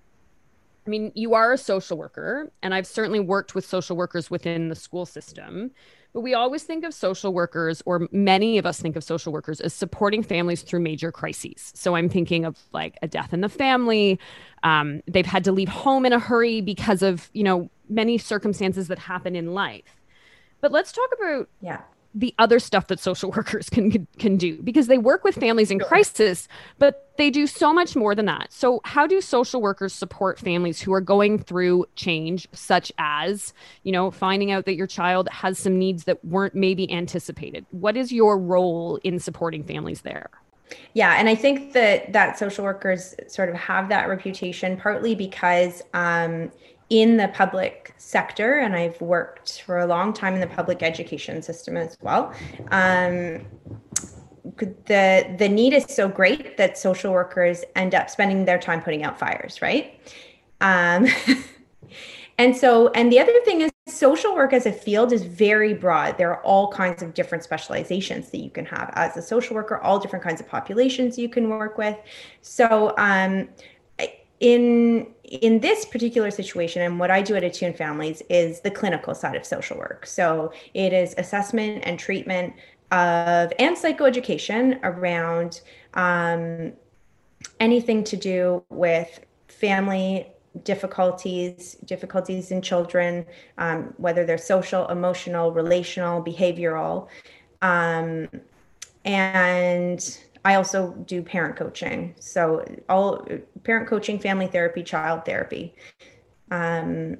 I 0.88 0.90
mean, 0.90 1.12
you 1.14 1.35
are 1.35 1.52
a 1.52 1.59
social 1.59 1.99
worker, 1.99 2.50
and 2.62 2.73
I've 2.73 2.87
certainly 2.87 3.21
worked 3.21 3.54
with 3.54 3.66
social 3.66 3.95
workers 3.95 4.30
within 4.30 4.71
the 4.71 4.75
school 4.75 5.04
system. 5.04 5.71
But 6.14 6.23
we 6.23 6.33
always 6.33 6.62
think 6.62 6.83
of 6.83 6.95
social 6.95 7.35
workers, 7.35 7.83
or 7.85 8.09
many 8.11 8.57
of 8.57 8.64
us 8.64 8.80
think 8.80 8.97
of 8.97 9.04
social 9.04 9.30
workers 9.30 9.61
as 9.61 9.75
supporting 9.75 10.23
families 10.23 10.62
through 10.62 10.80
major 10.80 11.12
crises. 11.12 11.73
So 11.75 11.95
I'm 11.95 12.09
thinking 12.09 12.47
of 12.47 12.59
like 12.73 12.97
a 13.02 13.07
death 13.07 13.35
in 13.35 13.42
the 13.42 13.50
family. 13.50 14.18
Um, 14.62 15.02
they've 15.07 15.26
had 15.26 15.45
to 15.45 15.52
leave 15.52 15.68
home 15.68 16.07
in 16.07 16.14
a 16.14 16.18
hurry 16.18 16.62
because 16.62 17.02
of, 17.02 17.28
you 17.35 17.42
know, 17.45 17.68
many 17.90 18.16
circumstances 18.16 18.88
that 18.88 18.99
happen 18.99 19.37
in 19.37 19.52
life. 19.52 20.00
But 20.62 20.73
let's 20.73 20.90
talk 20.90 21.11
about 21.21 21.50
yeah 21.61 21.83
the 22.15 22.35
other 22.38 22.59
stuff 22.59 22.87
that 22.88 22.99
social 22.99 23.31
workers 23.37 23.69
can 23.69 24.07
can 24.19 24.37
do 24.37 24.61
because 24.62 24.87
they 24.87 24.99
work 24.99 25.25
with 25.25 25.35
families 25.35 25.71
in 25.71 25.79
crisis 25.79 26.49
but 26.79 27.09
they 27.19 27.31
do 27.31 27.47
so 27.47 27.73
much 27.73 27.97
more 27.97 28.15
than 28.15 28.27
that. 28.27 28.53
So 28.53 28.81
how 28.85 29.07
do 29.07 29.21
social 29.21 29.61
workers 29.61 29.93
support 29.93 30.38
families 30.38 30.81
who 30.81 30.93
are 30.93 31.00
going 31.00 31.38
through 31.38 31.87
change 31.97 32.49
such 32.53 32.91
as 32.97 33.53
you 33.83 33.93
know 33.93 34.11
finding 34.11 34.50
out 34.53 34.65
that 34.65 34.75
your 34.75 34.87
child 34.87 35.29
has 35.31 35.59
some 35.59 35.79
needs 35.79 36.05
that 36.05 36.25
weren't 36.25 36.55
maybe 36.55 36.91
anticipated? 36.91 37.67
What 37.73 37.97
is 37.97 38.12
your 38.12 38.38
role 38.38 38.99
in 39.03 39.19
supporting 39.19 39.65
families 39.65 40.03
there? 40.03 40.31
Yeah, 40.95 41.15
and 41.19 41.29
I 41.29 41.35
think 41.35 41.73
that 41.73 42.12
that 42.12 42.38
social 42.38 42.65
workers 42.65 43.15
sort 43.27 43.49
of 43.49 43.57
have 43.57 43.88
that 43.88 44.09
reputation 44.09 44.77
partly 44.77 45.15
because 45.15 45.83
um, 45.95 46.53
in 46.90 47.16
the 47.16 47.28
public 47.28 47.95
sector, 47.99 48.59
and 48.59 48.75
I've 48.75 49.00
worked 49.00 49.62
for 49.62 49.78
a 49.78 49.87
long 49.87 50.12
time 50.12 50.35
in 50.35 50.40
the 50.40 50.47
public 50.47 50.83
education 50.83 51.42
system 51.42 51.76
as 51.76 51.97
well. 52.00 52.33
Um, 52.71 53.47
the 54.57 55.35
the 55.38 55.49
need 55.49 55.73
is 55.75 55.85
so 55.85 56.09
great 56.09 56.57
that 56.57 56.78
social 56.78 57.12
workers 57.12 57.64
end 57.76 57.95
up 57.95 58.11
spending 58.11 58.45
their 58.45 58.59
time 58.59 58.83
putting 58.83 59.04
out 59.04 59.18
fires, 59.18 59.61
right? 59.61 60.00
Um, 60.61 61.07
and 62.38 62.57
so, 62.57 62.88
and 62.88 63.12
the 63.12 63.21
other 63.21 63.38
thing 63.45 63.61
is, 63.61 63.71
social 63.87 64.35
work 64.35 64.52
as 64.52 64.66
a 64.66 64.73
field 64.73 65.12
is 65.12 65.23
very 65.23 65.75
broad. 65.75 66.18
There 66.18 66.30
are 66.30 66.42
all 66.42 66.71
kinds 66.73 67.02
of 67.02 67.14
different 67.14 67.45
specializations 67.45 68.30
that 68.30 68.38
you 68.38 68.50
can 68.50 68.64
have 68.66 68.90
as 68.95 69.16
a 69.16 69.23
social 69.23 69.54
worker, 69.54 69.78
all 69.78 69.99
different 69.99 70.25
kinds 70.25 70.40
of 70.40 70.49
populations 70.49 71.18
you 71.18 71.28
can 71.28 71.49
work 71.49 71.78
with. 71.78 71.97
So, 72.42 72.95
um, 72.97 73.49
in 74.40 75.07
in 75.25 75.61
this 75.61 75.85
particular 75.85 76.30
situation 76.30 76.80
and 76.83 76.99
what 76.99 77.11
i 77.11 77.21
do 77.21 77.35
at 77.35 77.45
Attuned 77.45 77.76
Families 77.76 78.23
is 78.30 78.61
the 78.61 78.71
clinical 78.71 79.14
side 79.14 79.37
of 79.37 79.45
social 79.45 79.76
work. 79.76 80.07
So 80.07 80.52
it 80.75 80.92
is 80.92 81.14
assessment 81.18 81.83
and 81.85 81.99
treatment 81.99 82.54
of 82.90 83.52
and 83.59 83.76
psychoeducation 83.76 84.80
around 84.83 85.61
um, 85.95 86.73
anything 87.61 88.04
to 88.04 88.16
do 88.16 88.64
with 88.71 89.21
family 89.49 90.28
difficulties 90.64 91.76
difficulties 91.85 92.50
in 92.50 92.62
children 92.62 93.26
um, 93.59 93.95
whether 93.99 94.25
they're 94.25 94.38
social 94.38 94.88
emotional 94.88 95.52
relational 95.52 96.23
behavioral. 96.23 97.09
Um, 97.61 98.28
and 99.04 100.18
I 100.45 100.54
also 100.54 100.92
do 101.07 101.23
parent 101.23 101.57
coaching. 101.57 102.14
So 102.18 102.64
all 102.88 103.26
parent 103.64 103.88
coaching, 103.88 104.18
family 104.18 104.47
therapy, 104.47 104.83
child 104.83 105.25
therapy. 105.25 105.75
Um, 106.50 107.18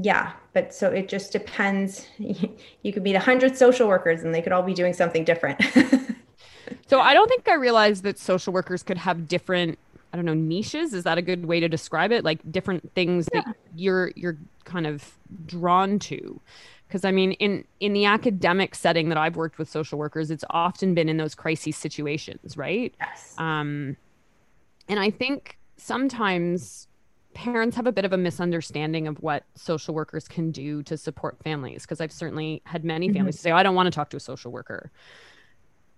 yeah, 0.00 0.32
but 0.52 0.72
so 0.74 0.90
it 0.90 1.08
just 1.08 1.32
depends. 1.32 2.06
You 2.82 2.92
could 2.92 3.02
meet 3.02 3.16
a 3.16 3.20
hundred 3.20 3.56
social 3.56 3.88
workers 3.88 4.22
and 4.22 4.34
they 4.34 4.40
could 4.40 4.52
all 4.52 4.62
be 4.62 4.72
doing 4.72 4.94
something 4.94 5.24
different. 5.24 5.60
so 6.86 7.00
I 7.00 7.12
don't 7.12 7.28
think 7.28 7.48
I 7.48 7.54
realized 7.54 8.02
that 8.04 8.18
social 8.18 8.52
workers 8.52 8.82
could 8.82 8.98
have 8.98 9.28
different 9.28 9.78
I 10.12 10.16
don't 10.16 10.24
know 10.24 10.34
niches 10.34 10.94
is 10.94 11.04
that 11.04 11.18
a 11.18 11.22
good 11.22 11.46
way 11.46 11.60
to 11.60 11.68
describe 11.68 12.12
it 12.12 12.24
like 12.24 12.40
different 12.50 12.94
things 12.94 13.28
yeah. 13.34 13.42
that 13.42 13.56
you're 13.74 14.12
you're 14.16 14.38
kind 14.64 14.86
of 14.86 15.12
drawn 15.46 15.98
to 15.98 16.40
because 16.88 17.04
i 17.04 17.10
mean 17.10 17.32
in 17.32 17.64
in 17.80 17.92
the 17.92 18.04
academic 18.04 18.74
setting 18.74 19.08
that 19.08 19.18
i've 19.18 19.36
worked 19.36 19.58
with 19.58 19.68
social 19.68 19.98
workers 19.98 20.30
it's 20.30 20.44
often 20.50 20.94
been 20.94 21.08
in 21.08 21.16
those 21.16 21.34
crisis 21.34 21.76
situations 21.76 22.56
right 22.56 22.94
yes 22.98 23.34
um 23.38 23.96
and 24.88 24.98
i 24.98 25.10
think 25.10 25.58
sometimes 25.76 26.88
parents 27.34 27.76
have 27.76 27.86
a 27.86 27.92
bit 27.92 28.04
of 28.04 28.12
a 28.12 28.16
misunderstanding 28.16 29.06
of 29.06 29.20
what 29.22 29.44
social 29.54 29.94
workers 29.94 30.26
can 30.26 30.50
do 30.50 30.82
to 30.82 30.96
support 30.96 31.36
families 31.44 31.82
because 31.82 32.00
i've 32.00 32.12
certainly 32.12 32.62
had 32.64 32.84
many 32.84 33.12
families 33.12 33.36
mm-hmm. 33.36 33.42
say 33.42 33.52
oh, 33.52 33.56
i 33.56 33.62
don't 33.62 33.74
want 33.74 33.86
to 33.86 33.90
talk 33.90 34.10
to 34.10 34.16
a 34.16 34.20
social 34.20 34.50
worker 34.50 34.90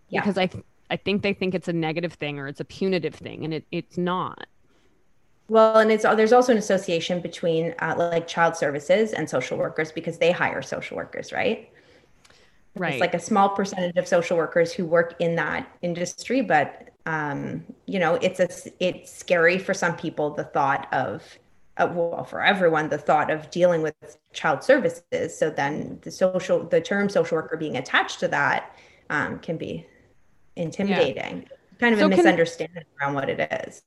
yeah. 0.08 0.20
because 0.20 0.36
i 0.36 0.46
th- 0.46 0.64
i 0.90 0.96
think 0.96 1.22
they 1.22 1.32
think 1.32 1.54
it's 1.54 1.68
a 1.68 1.72
negative 1.72 2.12
thing 2.14 2.38
or 2.38 2.46
it's 2.46 2.60
a 2.60 2.64
punitive 2.64 3.14
thing 3.14 3.44
and 3.44 3.54
it, 3.54 3.64
it's 3.70 3.96
not 3.96 4.46
well, 5.50 5.78
and 5.78 5.90
it's 5.90 6.04
there's 6.04 6.32
also 6.32 6.52
an 6.52 6.58
association 6.58 7.20
between 7.20 7.74
uh, 7.80 7.96
like 7.98 8.28
child 8.28 8.54
services 8.54 9.12
and 9.12 9.28
social 9.28 9.58
workers 9.58 9.90
because 9.90 10.16
they 10.16 10.30
hire 10.30 10.62
social 10.62 10.96
workers, 10.96 11.32
right? 11.32 11.68
Right. 12.76 12.92
It's 12.92 13.00
like 13.00 13.14
a 13.14 13.18
small 13.18 13.48
percentage 13.48 13.96
of 13.96 14.06
social 14.06 14.36
workers 14.36 14.72
who 14.72 14.86
work 14.86 15.16
in 15.18 15.34
that 15.34 15.68
industry, 15.82 16.40
but 16.40 16.90
um, 17.04 17.64
you 17.86 17.98
know, 17.98 18.14
it's 18.14 18.38
a 18.38 18.48
it's 18.78 19.12
scary 19.12 19.58
for 19.58 19.74
some 19.74 19.96
people 19.96 20.30
the 20.30 20.44
thought 20.44 20.86
of 20.92 21.24
uh, 21.78 21.90
well 21.92 22.22
for 22.22 22.44
everyone 22.44 22.88
the 22.88 22.98
thought 22.98 23.28
of 23.28 23.50
dealing 23.50 23.82
with 23.82 23.96
child 24.32 24.62
services. 24.62 25.36
So 25.36 25.50
then 25.50 25.98
the 26.02 26.12
social 26.12 26.62
the 26.62 26.80
term 26.80 27.08
social 27.08 27.34
worker 27.34 27.56
being 27.56 27.76
attached 27.76 28.20
to 28.20 28.28
that 28.28 28.76
um, 29.10 29.40
can 29.40 29.56
be 29.56 29.84
intimidating. 30.54 31.38
Yeah. 31.38 31.56
Kind 31.80 31.94
of 31.94 31.98
so 31.98 32.06
a 32.06 32.08
misunderstanding 32.08 32.84
can, 32.84 32.84
around 33.00 33.14
what 33.14 33.28
it 33.28 33.66
is. 33.66 33.82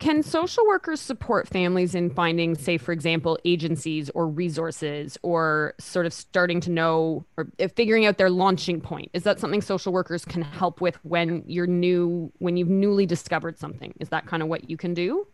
Can 0.00 0.22
social 0.22 0.66
workers 0.66 0.98
support 0.98 1.46
families 1.46 1.94
in 1.94 2.08
finding, 2.08 2.54
say, 2.54 2.78
for 2.78 2.90
example, 2.90 3.38
agencies 3.44 4.08
or 4.14 4.26
resources 4.26 5.18
or 5.22 5.74
sort 5.78 6.06
of 6.06 6.14
starting 6.14 6.58
to 6.62 6.70
know 6.70 7.26
or 7.36 7.46
figuring 7.76 8.06
out 8.06 8.16
their 8.16 8.30
launching 8.30 8.80
point? 8.80 9.10
Is 9.12 9.24
that 9.24 9.38
something 9.38 9.60
social 9.60 9.92
workers 9.92 10.24
can 10.24 10.40
help 10.40 10.80
with 10.80 10.96
when 11.04 11.44
you're 11.46 11.66
new, 11.66 12.32
when 12.38 12.56
you've 12.56 12.70
newly 12.70 13.04
discovered 13.04 13.58
something? 13.58 13.92
Is 14.00 14.08
that 14.08 14.24
kind 14.24 14.42
of 14.42 14.48
what 14.48 14.70
you 14.70 14.78
can 14.78 14.94
do? 14.94 15.26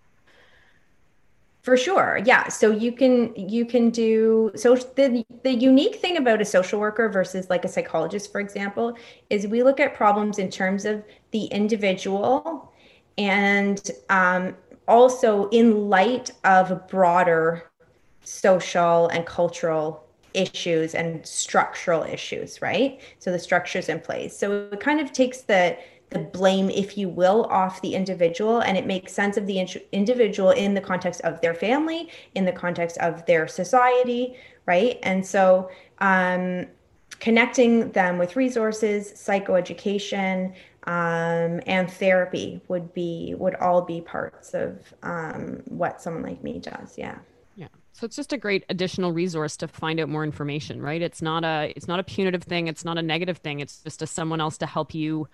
For 1.62 1.76
sure. 1.76 2.20
Yeah. 2.24 2.48
So 2.48 2.72
you 2.72 2.90
can 2.90 3.34
you 3.36 3.66
can 3.66 3.90
do 3.90 4.50
so 4.56 4.74
the 4.74 5.24
the 5.44 5.52
unique 5.52 5.96
thing 5.96 6.16
about 6.16 6.40
a 6.40 6.44
social 6.44 6.80
worker 6.80 7.08
versus 7.08 7.50
like 7.50 7.64
a 7.64 7.68
psychologist 7.68 8.30
for 8.30 8.40
example 8.40 8.96
is 9.30 9.46
we 9.48 9.64
look 9.64 9.80
at 9.80 9.94
problems 9.94 10.38
in 10.38 10.48
terms 10.48 10.84
of 10.84 11.04
the 11.32 11.46
individual 11.46 12.72
and 13.18 13.90
um, 14.10 14.56
also 14.88 15.48
in 15.50 15.88
light 15.88 16.30
of 16.44 16.86
broader 16.88 17.64
social 18.22 19.08
and 19.08 19.26
cultural 19.26 20.04
issues 20.34 20.94
and 20.94 21.24
structural 21.26 22.02
issues 22.02 22.60
right? 22.60 23.00
So 23.18 23.32
the 23.32 23.38
structures 23.38 23.88
in 23.88 24.00
place. 24.00 24.36
So 24.36 24.68
it 24.72 24.80
kind 24.80 25.00
of 25.00 25.12
takes 25.12 25.42
the 25.42 25.76
the 26.10 26.18
blame 26.20 26.70
if 26.70 26.96
you 26.96 27.08
will 27.08 27.46
off 27.46 27.82
the 27.82 27.94
individual 27.94 28.60
and 28.60 28.76
it 28.76 28.86
makes 28.86 29.12
sense 29.12 29.36
of 29.36 29.44
the 29.46 29.58
in- 29.58 29.82
individual 29.90 30.50
in 30.50 30.72
the 30.72 30.80
context 30.80 31.20
of 31.22 31.40
their 31.40 31.54
family 31.54 32.08
in 32.36 32.44
the 32.44 32.52
context 32.52 32.96
of 32.98 33.26
their 33.26 33.48
society 33.48 34.36
right? 34.66 34.98
And 35.02 35.24
so 35.24 35.70
um, 35.98 36.66
connecting 37.20 37.90
them 37.92 38.18
with 38.18 38.36
resources 38.36 39.12
psychoeducation 39.12 40.52
um, 40.86 41.60
and 41.66 41.90
therapy 41.90 42.60
would 42.68 42.94
be 42.94 43.34
would 43.38 43.54
all 43.56 43.82
be 43.82 44.00
parts 44.00 44.54
of 44.54 44.94
um, 45.02 45.62
what 45.66 46.00
someone 46.00 46.22
like 46.22 46.42
me 46.42 46.58
does 46.58 46.96
yeah 46.96 47.18
yeah 47.56 47.68
so 47.92 48.04
it's 48.04 48.16
just 48.16 48.32
a 48.32 48.38
great 48.38 48.64
additional 48.68 49.12
resource 49.12 49.56
to 49.56 49.68
find 49.68 49.98
out 49.98 50.08
more 50.08 50.24
information 50.24 50.80
right 50.80 51.02
it's 51.02 51.20
not 51.20 51.44
a 51.44 51.72
it's 51.76 51.88
not 51.88 51.98
a 51.98 52.04
punitive 52.04 52.44
thing 52.44 52.68
it's 52.68 52.84
not 52.84 52.98
a 52.98 53.02
negative 53.02 53.38
thing 53.38 53.60
it's 53.60 53.82
just 53.82 54.02
a 54.02 54.06
someone 54.06 54.40
else 54.40 54.58
to 54.58 54.66
help 54.66 54.94
you 54.94 55.28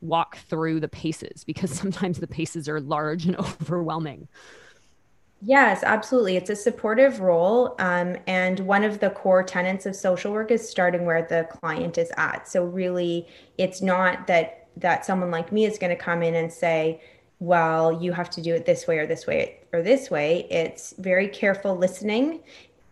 walk 0.00 0.36
through 0.36 0.80
the 0.80 0.88
paces 0.88 1.44
because 1.44 1.70
sometimes 1.78 2.18
the 2.18 2.26
paces 2.26 2.68
are 2.68 2.80
large 2.80 3.26
and 3.26 3.36
overwhelming 3.38 4.28
Yes, 5.44 5.82
absolutely. 5.82 6.36
It's 6.36 6.50
a 6.50 6.56
supportive 6.56 7.18
role. 7.18 7.74
Um, 7.80 8.16
and 8.28 8.60
one 8.60 8.84
of 8.84 9.00
the 9.00 9.10
core 9.10 9.42
tenets 9.42 9.86
of 9.86 9.96
social 9.96 10.32
work 10.32 10.52
is 10.52 10.68
starting 10.68 11.04
where 11.04 11.22
the 11.22 11.48
client 11.50 11.98
is 11.98 12.12
at. 12.16 12.46
So, 12.46 12.64
really, 12.64 13.26
it's 13.58 13.82
not 13.82 14.28
that 14.28 14.61
that 14.76 15.04
someone 15.04 15.30
like 15.30 15.52
me 15.52 15.64
is 15.64 15.78
going 15.78 15.90
to 15.90 16.02
come 16.02 16.22
in 16.22 16.34
and 16.34 16.52
say, 16.52 17.00
well, 17.38 18.00
you 18.00 18.12
have 18.12 18.30
to 18.30 18.40
do 18.40 18.54
it 18.54 18.66
this 18.66 18.86
way 18.86 18.98
or 18.98 19.06
this 19.06 19.26
way 19.26 19.58
or 19.72 19.82
this 19.82 20.10
way. 20.10 20.46
It's 20.50 20.94
very 20.98 21.28
careful 21.28 21.76
listening 21.76 22.40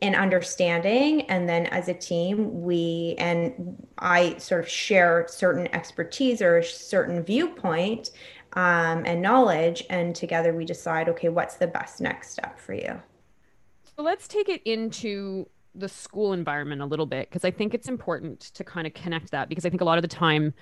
and 0.02 0.16
understanding. 0.16 1.22
And 1.22 1.48
then 1.48 1.66
as 1.66 1.88
a 1.88 1.94
team, 1.94 2.62
we 2.62 3.14
and 3.18 3.86
I 3.98 4.36
sort 4.38 4.62
of 4.62 4.68
share 4.68 5.26
certain 5.28 5.72
expertise 5.74 6.42
or 6.42 6.58
a 6.58 6.64
certain 6.64 7.22
viewpoint 7.22 8.10
um, 8.54 9.04
and 9.04 9.22
knowledge. 9.22 9.84
And 9.90 10.16
together 10.16 10.52
we 10.52 10.64
decide, 10.64 11.08
okay, 11.10 11.28
what's 11.28 11.56
the 11.56 11.66
best 11.66 12.00
next 12.00 12.30
step 12.30 12.58
for 12.58 12.72
you? 12.72 13.00
So 13.96 14.02
let's 14.02 14.26
take 14.26 14.48
it 14.48 14.62
into 14.64 15.48
the 15.74 15.88
school 15.88 16.32
environment 16.32 16.82
a 16.82 16.86
little 16.86 17.06
bit 17.06 17.28
because 17.28 17.44
I 17.44 17.50
think 17.50 17.74
it's 17.74 17.88
important 17.88 18.40
to 18.40 18.64
kind 18.64 18.86
of 18.86 18.94
connect 18.94 19.30
that 19.30 19.48
because 19.48 19.64
I 19.64 19.70
think 19.70 19.80
a 19.80 19.84
lot 19.84 19.98
of 19.98 20.02
the 20.02 20.08
time 20.08 20.54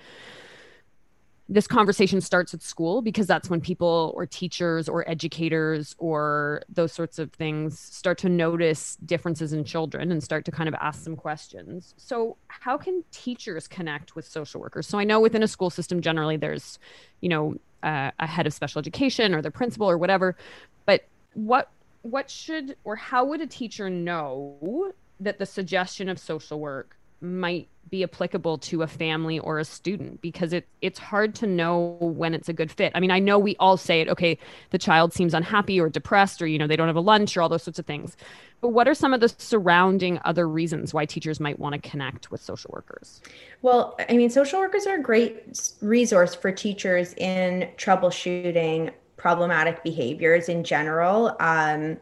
this 1.50 1.66
conversation 1.66 2.20
starts 2.20 2.52
at 2.52 2.62
school 2.62 3.00
because 3.00 3.26
that's 3.26 3.48
when 3.48 3.60
people 3.60 4.12
or 4.14 4.26
teachers 4.26 4.86
or 4.86 5.08
educators 5.08 5.94
or 5.98 6.62
those 6.68 6.92
sorts 6.92 7.18
of 7.18 7.32
things 7.32 7.78
start 7.78 8.18
to 8.18 8.28
notice 8.28 8.96
differences 8.96 9.54
in 9.54 9.64
children 9.64 10.12
and 10.12 10.22
start 10.22 10.44
to 10.44 10.50
kind 10.50 10.68
of 10.68 10.74
ask 10.74 11.02
some 11.02 11.16
questions. 11.16 11.94
So, 11.96 12.36
how 12.48 12.76
can 12.76 13.02
teachers 13.12 13.66
connect 13.66 14.14
with 14.14 14.26
social 14.26 14.60
workers? 14.60 14.86
So, 14.86 14.98
I 14.98 15.04
know 15.04 15.20
within 15.20 15.42
a 15.42 15.48
school 15.48 15.70
system 15.70 16.02
generally 16.02 16.36
there's, 16.36 16.78
you 17.22 17.30
know, 17.30 17.56
uh, 17.82 18.10
a 18.18 18.26
head 18.26 18.46
of 18.46 18.52
special 18.52 18.80
education 18.80 19.34
or 19.34 19.40
the 19.40 19.50
principal 19.50 19.88
or 19.88 19.96
whatever, 19.96 20.36
but 20.84 21.06
what 21.32 21.70
what 22.02 22.30
should 22.30 22.76
or 22.84 22.96
how 22.96 23.24
would 23.24 23.40
a 23.40 23.46
teacher 23.46 23.88
know 23.88 24.92
that 25.20 25.38
the 25.38 25.46
suggestion 25.46 26.08
of 26.08 26.18
social 26.18 26.60
work 26.60 26.97
might 27.20 27.68
be 27.90 28.02
applicable 28.02 28.58
to 28.58 28.82
a 28.82 28.86
family 28.86 29.38
or 29.38 29.58
a 29.58 29.64
student 29.64 30.20
because 30.20 30.52
it 30.52 30.66
it's 30.82 30.98
hard 30.98 31.34
to 31.34 31.46
know 31.46 31.96
when 32.00 32.34
it's 32.34 32.48
a 32.48 32.52
good 32.52 32.70
fit. 32.70 32.92
I 32.94 33.00
mean, 33.00 33.10
I 33.10 33.18
know 33.18 33.38
we 33.38 33.56
all 33.56 33.76
say 33.76 34.00
it, 34.00 34.08
okay, 34.08 34.38
the 34.70 34.78
child 34.78 35.12
seems 35.12 35.34
unhappy 35.34 35.80
or 35.80 35.88
depressed 35.88 36.42
or 36.42 36.46
you 36.46 36.58
know, 36.58 36.66
they 36.66 36.76
don't 36.76 36.86
have 36.86 36.96
a 36.96 37.00
lunch 37.00 37.36
or 37.36 37.42
all 37.42 37.48
those 37.48 37.62
sorts 37.62 37.78
of 37.78 37.86
things. 37.86 38.16
But 38.60 38.68
what 38.68 38.88
are 38.88 38.94
some 38.94 39.14
of 39.14 39.20
the 39.20 39.28
surrounding 39.38 40.18
other 40.24 40.48
reasons 40.48 40.92
why 40.92 41.06
teachers 41.06 41.40
might 41.40 41.58
want 41.58 41.80
to 41.80 41.90
connect 41.90 42.30
with 42.30 42.42
social 42.42 42.70
workers? 42.74 43.20
Well, 43.62 43.98
I 44.08 44.16
mean, 44.16 44.30
social 44.30 44.60
workers 44.60 44.86
are 44.86 44.96
a 44.96 45.02
great 45.02 45.76
resource 45.80 46.34
for 46.34 46.52
teachers 46.52 47.14
in 47.14 47.68
troubleshooting 47.76 48.92
problematic 49.16 49.82
behaviors 49.82 50.48
in 50.48 50.64
general. 50.64 51.36
Um, 51.40 51.98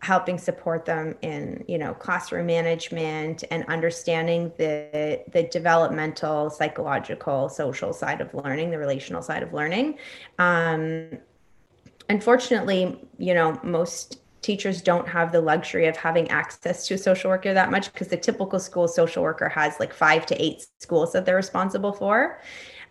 helping 0.00 0.38
support 0.38 0.86
them 0.86 1.14
in 1.20 1.62
you 1.68 1.78
know 1.78 1.92
classroom 1.94 2.46
management 2.46 3.44
and 3.50 3.64
understanding 3.66 4.50
the 4.56 5.22
the 5.32 5.42
developmental 5.44 6.48
psychological 6.50 7.48
social 7.48 7.92
side 7.92 8.20
of 8.20 8.32
learning 8.32 8.70
the 8.70 8.78
relational 8.78 9.22
side 9.22 9.42
of 9.42 9.52
learning. 9.52 9.98
Um, 10.38 11.10
unfortunately 12.08 12.98
you 13.18 13.34
know 13.34 13.60
most 13.62 14.20
teachers 14.42 14.80
don't 14.80 15.06
have 15.06 15.32
the 15.32 15.40
luxury 15.40 15.86
of 15.86 15.96
having 15.98 16.26
access 16.30 16.86
to 16.86 16.94
a 16.94 16.98
social 16.98 17.30
worker 17.30 17.52
that 17.52 17.70
much 17.70 17.92
because 17.92 18.08
the 18.08 18.16
typical 18.16 18.58
school 18.58 18.88
social 18.88 19.22
worker 19.22 19.50
has 19.50 19.78
like 19.78 19.92
five 19.92 20.24
to 20.24 20.42
eight 20.42 20.66
schools 20.78 21.12
that 21.12 21.26
they're 21.26 21.36
responsible 21.36 21.92
for. 21.92 22.40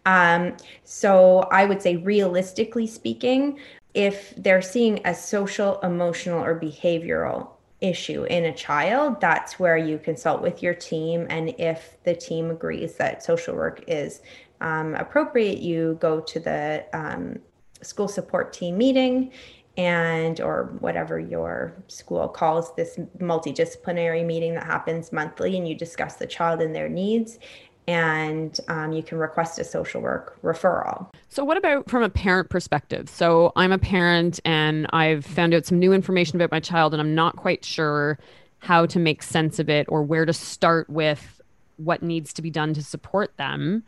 Um, 0.06 0.56
so 0.86 1.40
i 1.52 1.66
would 1.66 1.82
say 1.82 1.98
realistically 1.98 2.88
speaking 2.88 3.60
if 3.94 4.34
they're 4.38 4.62
seeing 4.62 5.02
a 5.06 5.16
social, 5.16 5.80
emotional, 5.82 6.44
or 6.44 6.60
behavioral 6.60 7.50
issue 7.82 8.24
in 8.26 8.46
a 8.46 8.54
child, 8.54 9.22
that's 9.22 9.60
where 9.60 9.78
you 9.78 9.98
consult 9.98 10.42
with 10.42 10.62
your 10.62 10.74
team. 10.74 11.26
And 11.30 11.56
if 11.58 11.98
the 12.04 12.14
team 12.14 12.52
agrees 12.52 12.96
that 12.96 13.24
social 13.24 13.56
work 13.56 13.84
is 13.88 14.22
um, 14.62 14.96
appropriate, 14.96 15.60
you 15.60 15.98
go 16.02 16.20
to 16.20 16.40
the 16.40 16.86
um, 16.94 17.40
school 17.82 18.08
support 18.08 18.54
team 18.54 18.78
meeting 18.78 19.32
and 19.78 20.42
or 20.42 20.76
whatever 20.80 21.20
your 21.20 21.74
school 21.88 22.28
calls 22.28 22.76
this 22.76 22.98
multidisciplinary 23.20 24.26
meeting 24.26 24.54
that 24.56 24.66
happens 24.66 25.14
monthly 25.14 25.56
and 25.58 25.68
you 25.68 25.74
discuss 25.76 26.16
the 26.16 26.28
child 26.28 26.62
and 26.62 26.76
their 26.76 26.90
needs 26.90 27.40
and 27.90 28.60
um, 28.68 28.92
you 28.92 29.02
can 29.02 29.18
request 29.18 29.58
a 29.58 29.64
social 29.64 30.00
work 30.00 30.40
referral. 30.44 31.10
So, 31.28 31.44
what 31.44 31.58
about 31.58 31.90
from 31.90 32.04
a 32.04 32.10
parent 32.10 32.52
perspective? 32.52 33.10
So, 33.10 33.52
I'm 33.56 33.72
a 33.72 33.80
parent 33.80 34.40
and 34.46 34.86
I've 34.94 35.26
found 35.26 35.56
out 35.56 35.66
some 35.66 35.80
new 35.80 35.92
information 35.92 36.36
about 36.36 36.52
my 36.52 36.60
child, 36.60 36.94
and 36.94 37.02
I'm 37.02 37.16
not 37.16 37.36
quite 37.36 37.66
sure 37.66 38.20
how 38.60 38.86
to 38.86 39.00
make 39.00 39.24
sense 39.24 39.58
of 39.58 39.70
it 39.70 39.88
or 39.90 40.04
where 40.04 40.26
to 40.26 40.34
start 40.34 40.88
with 40.88 41.42
what 41.78 42.04
needs 42.04 42.32
to 42.34 42.44
be 42.44 42.52
done 42.52 42.76
to 42.76 42.84
support 42.84 43.36
them. 43.38 43.84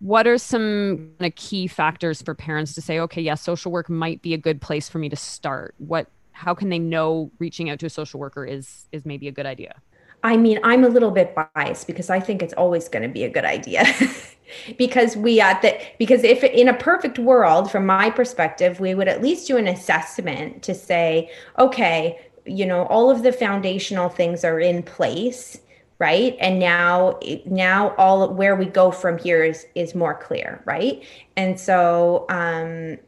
What 0.00 0.26
are 0.26 0.36
some 0.36 1.12
kind 1.20 1.32
of 1.32 1.36
key 1.36 1.68
factors 1.68 2.22
for 2.22 2.34
parents 2.34 2.74
to 2.74 2.82
say, 2.82 2.98
okay, 2.98 3.22
yeah, 3.22 3.36
social 3.36 3.70
work 3.70 3.88
might 3.88 4.20
be 4.20 4.34
a 4.34 4.38
good 4.38 4.60
place 4.60 4.88
for 4.88 4.98
me 4.98 5.08
to 5.08 5.16
start? 5.16 5.76
What, 5.78 6.08
how 6.32 6.54
can 6.54 6.70
they 6.70 6.78
know 6.80 7.30
reaching 7.38 7.70
out 7.70 7.78
to 7.80 7.86
a 7.86 7.90
social 7.90 8.18
worker 8.18 8.44
is 8.44 8.88
is 8.90 9.06
maybe 9.06 9.28
a 9.28 9.32
good 9.32 9.46
idea? 9.46 9.76
I 10.24 10.36
mean, 10.36 10.60
I'm 10.62 10.84
a 10.84 10.88
little 10.88 11.10
bit 11.10 11.34
biased 11.54 11.86
because 11.86 12.08
I 12.10 12.20
think 12.20 12.42
it's 12.42 12.54
always 12.54 12.88
going 12.88 13.02
to 13.02 13.08
be 13.08 13.24
a 13.24 13.30
good 13.30 13.44
idea. 13.44 13.84
because 14.78 15.16
we 15.16 15.40
at 15.40 15.58
uh, 15.58 15.60
that 15.62 15.98
because 15.98 16.22
if 16.24 16.44
in 16.44 16.68
a 16.68 16.74
perfect 16.74 17.18
world 17.18 17.70
from 17.70 17.86
my 17.86 18.10
perspective, 18.10 18.80
we 18.80 18.94
would 18.94 19.08
at 19.08 19.22
least 19.22 19.46
do 19.46 19.56
an 19.56 19.66
assessment 19.66 20.62
to 20.62 20.74
say, 20.74 21.30
okay, 21.58 22.20
you 22.44 22.66
know, 22.66 22.86
all 22.86 23.10
of 23.10 23.22
the 23.22 23.32
foundational 23.32 24.08
things 24.08 24.44
are 24.44 24.60
in 24.60 24.82
place, 24.82 25.60
right? 25.98 26.36
And 26.40 26.58
now 26.58 27.18
now 27.46 27.94
all 27.96 28.32
where 28.32 28.56
we 28.56 28.66
go 28.66 28.90
from 28.90 29.18
here 29.18 29.44
is 29.44 29.66
is 29.74 29.94
more 29.94 30.14
clear, 30.14 30.62
right? 30.64 31.02
And 31.36 31.58
so 31.58 32.26
um 32.28 32.98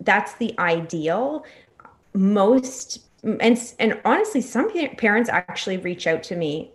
that's 0.00 0.34
the 0.34 0.58
ideal 0.58 1.44
most 2.14 3.09
and 3.22 3.74
and 3.78 4.00
honestly 4.04 4.40
some 4.40 4.70
parents 4.96 5.28
actually 5.28 5.76
reach 5.76 6.06
out 6.06 6.22
to 6.24 6.36
me 6.36 6.72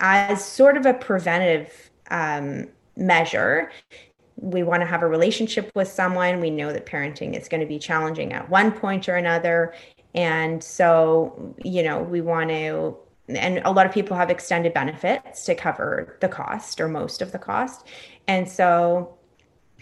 as 0.00 0.44
sort 0.44 0.76
of 0.76 0.84
a 0.84 0.94
preventative 0.94 1.90
um, 2.10 2.68
measure. 2.96 3.70
We 4.36 4.62
want 4.62 4.82
to 4.82 4.86
have 4.86 5.02
a 5.02 5.06
relationship 5.06 5.70
with 5.74 5.88
someone. 5.88 6.40
We 6.40 6.50
know 6.50 6.72
that 6.72 6.84
parenting 6.84 7.38
is 7.38 7.48
going 7.48 7.62
to 7.62 7.66
be 7.66 7.78
challenging 7.78 8.32
at 8.32 8.50
one 8.50 8.72
point 8.72 9.08
or 9.08 9.14
another. 9.16 9.74
And 10.14 10.62
so 10.62 11.54
you 11.64 11.82
know 11.82 12.02
we 12.02 12.20
want 12.20 12.50
to 12.50 12.96
and 13.28 13.58
a 13.64 13.70
lot 13.70 13.86
of 13.86 13.92
people 13.92 14.16
have 14.16 14.30
extended 14.30 14.72
benefits 14.72 15.44
to 15.46 15.54
cover 15.54 16.16
the 16.20 16.28
cost 16.28 16.80
or 16.80 16.88
most 16.88 17.22
of 17.22 17.32
the 17.32 17.38
cost. 17.38 17.86
And 18.28 18.48
so 18.48 19.15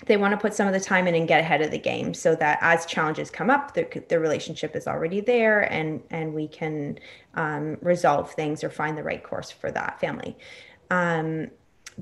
they 0.07 0.17
want 0.17 0.33
to 0.33 0.37
put 0.37 0.53
some 0.53 0.67
of 0.67 0.73
the 0.73 0.81
time 0.81 1.07
in 1.07 1.15
and 1.15 1.29
get 1.29 1.41
ahead 1.41 1.63
of 1.63 1.71
the 1.71 1.79
game 1.79 2.15
so 2.15 2.35
that 2.35 2.59
as 2.61 2.85
challenges 2.85 3.31
come 3.31 3.49
up 3.49 3.75
the, 3.75 3.87
the 4.09 4.19
relationship 4.19 4.75
is 4.75 4.87
already 4.87 5.21
there 5.21 5.73
and 5.73 6.03
and 6.11 6.35
we 6.35 6.49
can 6.49 6.99
um, 7.35 7.77
resolve 7.81 8.33
things 8.33 8.65
or 8.65 8.71
find 8.71 8.99
the 8.99 9.03
right 9.03 9.23
course 9.23 9.51
for 9.51 9.71
that 9.71 10.01
family. 10.01 10.37
Um, 10.91 11.51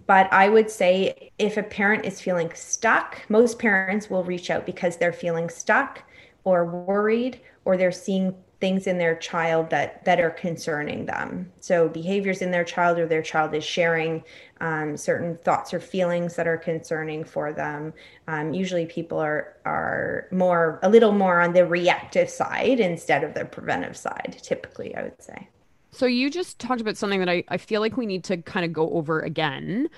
but 0.06 0.32
i 0.32 0.48
would 0.48 0.70
say 0.70 1.30
if 1.38 1.56
a 1.58 1.62
parent 1.62 2.04
is 2.06 2.20
feeling 2.20 2.50
stuck 2.54 3.22
most 3.28 3.58
parents 3.58 4.08
will 4.08 4.24
reach 4.24 4.50
out 4.50 4.64
because 4.64 4.96
they're 4.96 5.12
feeling 5.12 5.50
stuck 5.50 6.02
or 6.44 6.64
worried 6.64 7.40
or 7.64 7.76
they're 7.76 7.92
seeing 7.92 8.34
things 8.62 8.86
in 8.86 8.96
their 8.96 9.16
child 9.16 9.68
that 9.70 10.04
that 10.04 10.20
are 10.20 10.30
concerning 10.30 11.04
them. 11.04 11.50
So 11.58 11.88
behaviors 11.88 12.42
in 12.42 12.52
their 12.52 12.62
child 12.62 12.96
or 12.96 13.08
their 13.08 13.20
child 13.20 13.52
is 13.56 13.64
sharing 13.64 14.22
um, 14.60 14.96
certain 14.96 15.36
thoughts 15.36 15.74
or 15.74 15.80
feelings 15.80 16.36
that 16.36 16.46
are 16.46 16.56
concerning 16.56 17.24
for 17.24 17.52
them. 17.52 17.92
Um, 18.28 18.54
usually 18.54 18.86
people 18.86 19.18
are 19.18 19.56
are 19.64 20.28
more 20.30 20.78
a 20.84 20.88
little 20.88 21.10
more 21.10 21.40
on 21.40 21.54
the 21.54 21.66
reactive 21.66 22.30
side 22.30 22.78
instead 22.78 23.24
of 23.24 23.34
the 23.34 23.44
preventive 23.44 23.96
side 23.96 24.38
typically 24.42 24.94
i 24.94 25.02
would 25.02 25.20
say. 25.20 25.48
So 25.90 26.06
you 26.06 26.30
just 26.30 26.60
talked 26.60 26.80
about 26.80 26.96
something 26.96 27.18
that 27.18 27.28
i, 27.28 27.42
I 27.48 27.56
feel 27.56 27.80
like 27.80 27.96
we 27.96 28.06
need 28.06 28.22
to 28.24 28.36
kind 28.36 28.64
of 28.64 28.72
go 28.72 28.88
over 28.90 29.18
again 29.18 29.88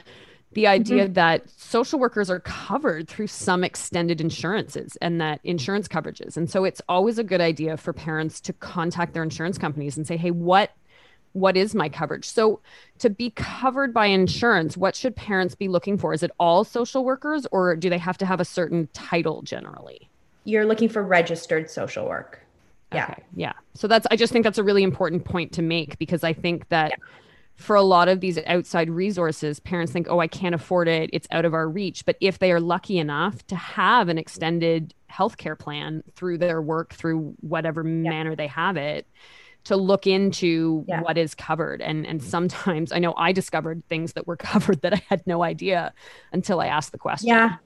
the 0.55 0.67
idea 0.67 1.05
mm-hmm. 1.05 1.13
that 1.15 1.49
social 1.51 1.99
workers 1.99 2.31
are 2.31 2.41
covered 2.41 3.09
through 3.09 3.27
some 3.27 3.65
extended 3.65 4.21
insurances 4.21 4.97
and 5.01 5.21
that 5.21 5.41
insurance 5.45 5.89
coverages. 5.89 6.37
And 6.37 6.51
so 6.51 6.65
it's 6.65 6.81
always 6.89 7.19
a 7.19 7.25
good 7.25 7.41
idea 7.41 7.77
for 7.77 7.93
parents 7.93 8.41
to 8.43 8.53
contact 8.53 9.15
their 9.15 9.23
insurance 9.23 9.59
companies 9.59 9.97
and 9.97 10.07
say, 10.07 10.17
"Hey, 10.17 10.31
what 10.31 10.71
what 11.33 11.57
is 11.57 11.75
my 11.75 11.89
coverage?" 11.89 12.25
So 12.25 12.61
to 12.99 13.11
be 13.11 13.31
covered 13.31 13.93
by 13.93 14.07
insurance, 14.07 14.77
what 14.77 14.95
should 14.95 15.17
parents 15.17 15.55
be 15.55 15.69
looking 15.69 15.99
for? 15.99 16.13
Is 16.13 16.23
it 16.23 16.31
all 16.39 16.65
social 16.65 17.05
workers 17.05 17.47
or 17.51 17.77
do 17.77 17.91
they 17.91 17.99
have 17.99 18.19
to 18.19 18.27
have 18.27 18.41
a 18.41 18.45
certain 18.45 18.89
title 18.93 19.43
generally? 19.43 20.09
You're 20.45 20.67
looking 20.67 20.89
for 20.89 21.03
registered 21.03 21.71
social 21.71 22.07
work. 22.07 22.41
Yeah. 22.93 23.05
Okay. 23.05 23.23
Yeah. 23.35 23.53
So 23.75 23.89
that's 23.89 24.07
I 24.11 24.17
just 24.17 24.33
think 24.33 24.45
that's 24.45 24.59
a 24.59 24.65
really 24.65 24.83
important 24.83 25.25
point 25.25 25.53
to 25.53 25.63
make 25.63 25.99
because 25.99 26.23
I 26.23 26.33
think 26.33 26.69
that 26.69 26.91
yeah 26.91 27.05
for 27.57 27.77
a 27.77 27.83
lot 27.83 28.09
of 28.09 28.21
these 28.21 28.39
outside 28.47 28.91
resources, 28.91 29.61
parents 29.61 29.93
think, 29.93 30.07
oh, 30.11 30.19
I 30.19 30.27
can't 30.27 30.55
afford 30.55 30.89
it. 30.89 31.11
It's 31.13 31.29
out 31.31 31.45
of 31.45 31.55
our 31.55 31.69
reach. 31.69 32.05
But 32.05 32.17
if 32.21 32.39
they 32.39 32.51
are 32.51 32.61
lucky 32.61 32.99
enough 32.99 33.47
to 33.47 33.57
have 33.57 34.09
an 34.09 34.19
extended 34.19 34.93
healthcare 35.11 35.59
plan 35.59 36.03
through 36.17 36.39
their 36.39 36.61
work, 36.61 36.93
through 36.95 37.35
whatever 37.41 37.83
yeah. 37.83 38.11
manner 38.11 38.35
they 38.35 38.49
have 38.49 38.77
it, 38.77 39.07
to 39.65 39.77
look 39.77 40.07
into 40.07 40.85
yeah. 40.87 41.01
what 41.01 41.17
is 41.17 41.35
covered. 41.35 41.81
And 41.81 42.07
and 42.07 42.23
sometimes 42.23 42.93
I 42.93 42.99
know 42.99 43.15
I 43.17 43.33
discovered 43.33 43.83
things 43.89 44.13
that 44.15 44.27
were 44.27 44.37
covered 44.53 44.83
that 44.83 44.93
I 44.93 45.03
had 45.09 45.27
no 45.27 45.43
idea 45.43 45.93
until 46.33 46.61
I 46.61 46.67
asked 46.67 46.93
the 46.93 46.99
question. 46.99 47.29
Yeah. 47.29 47.57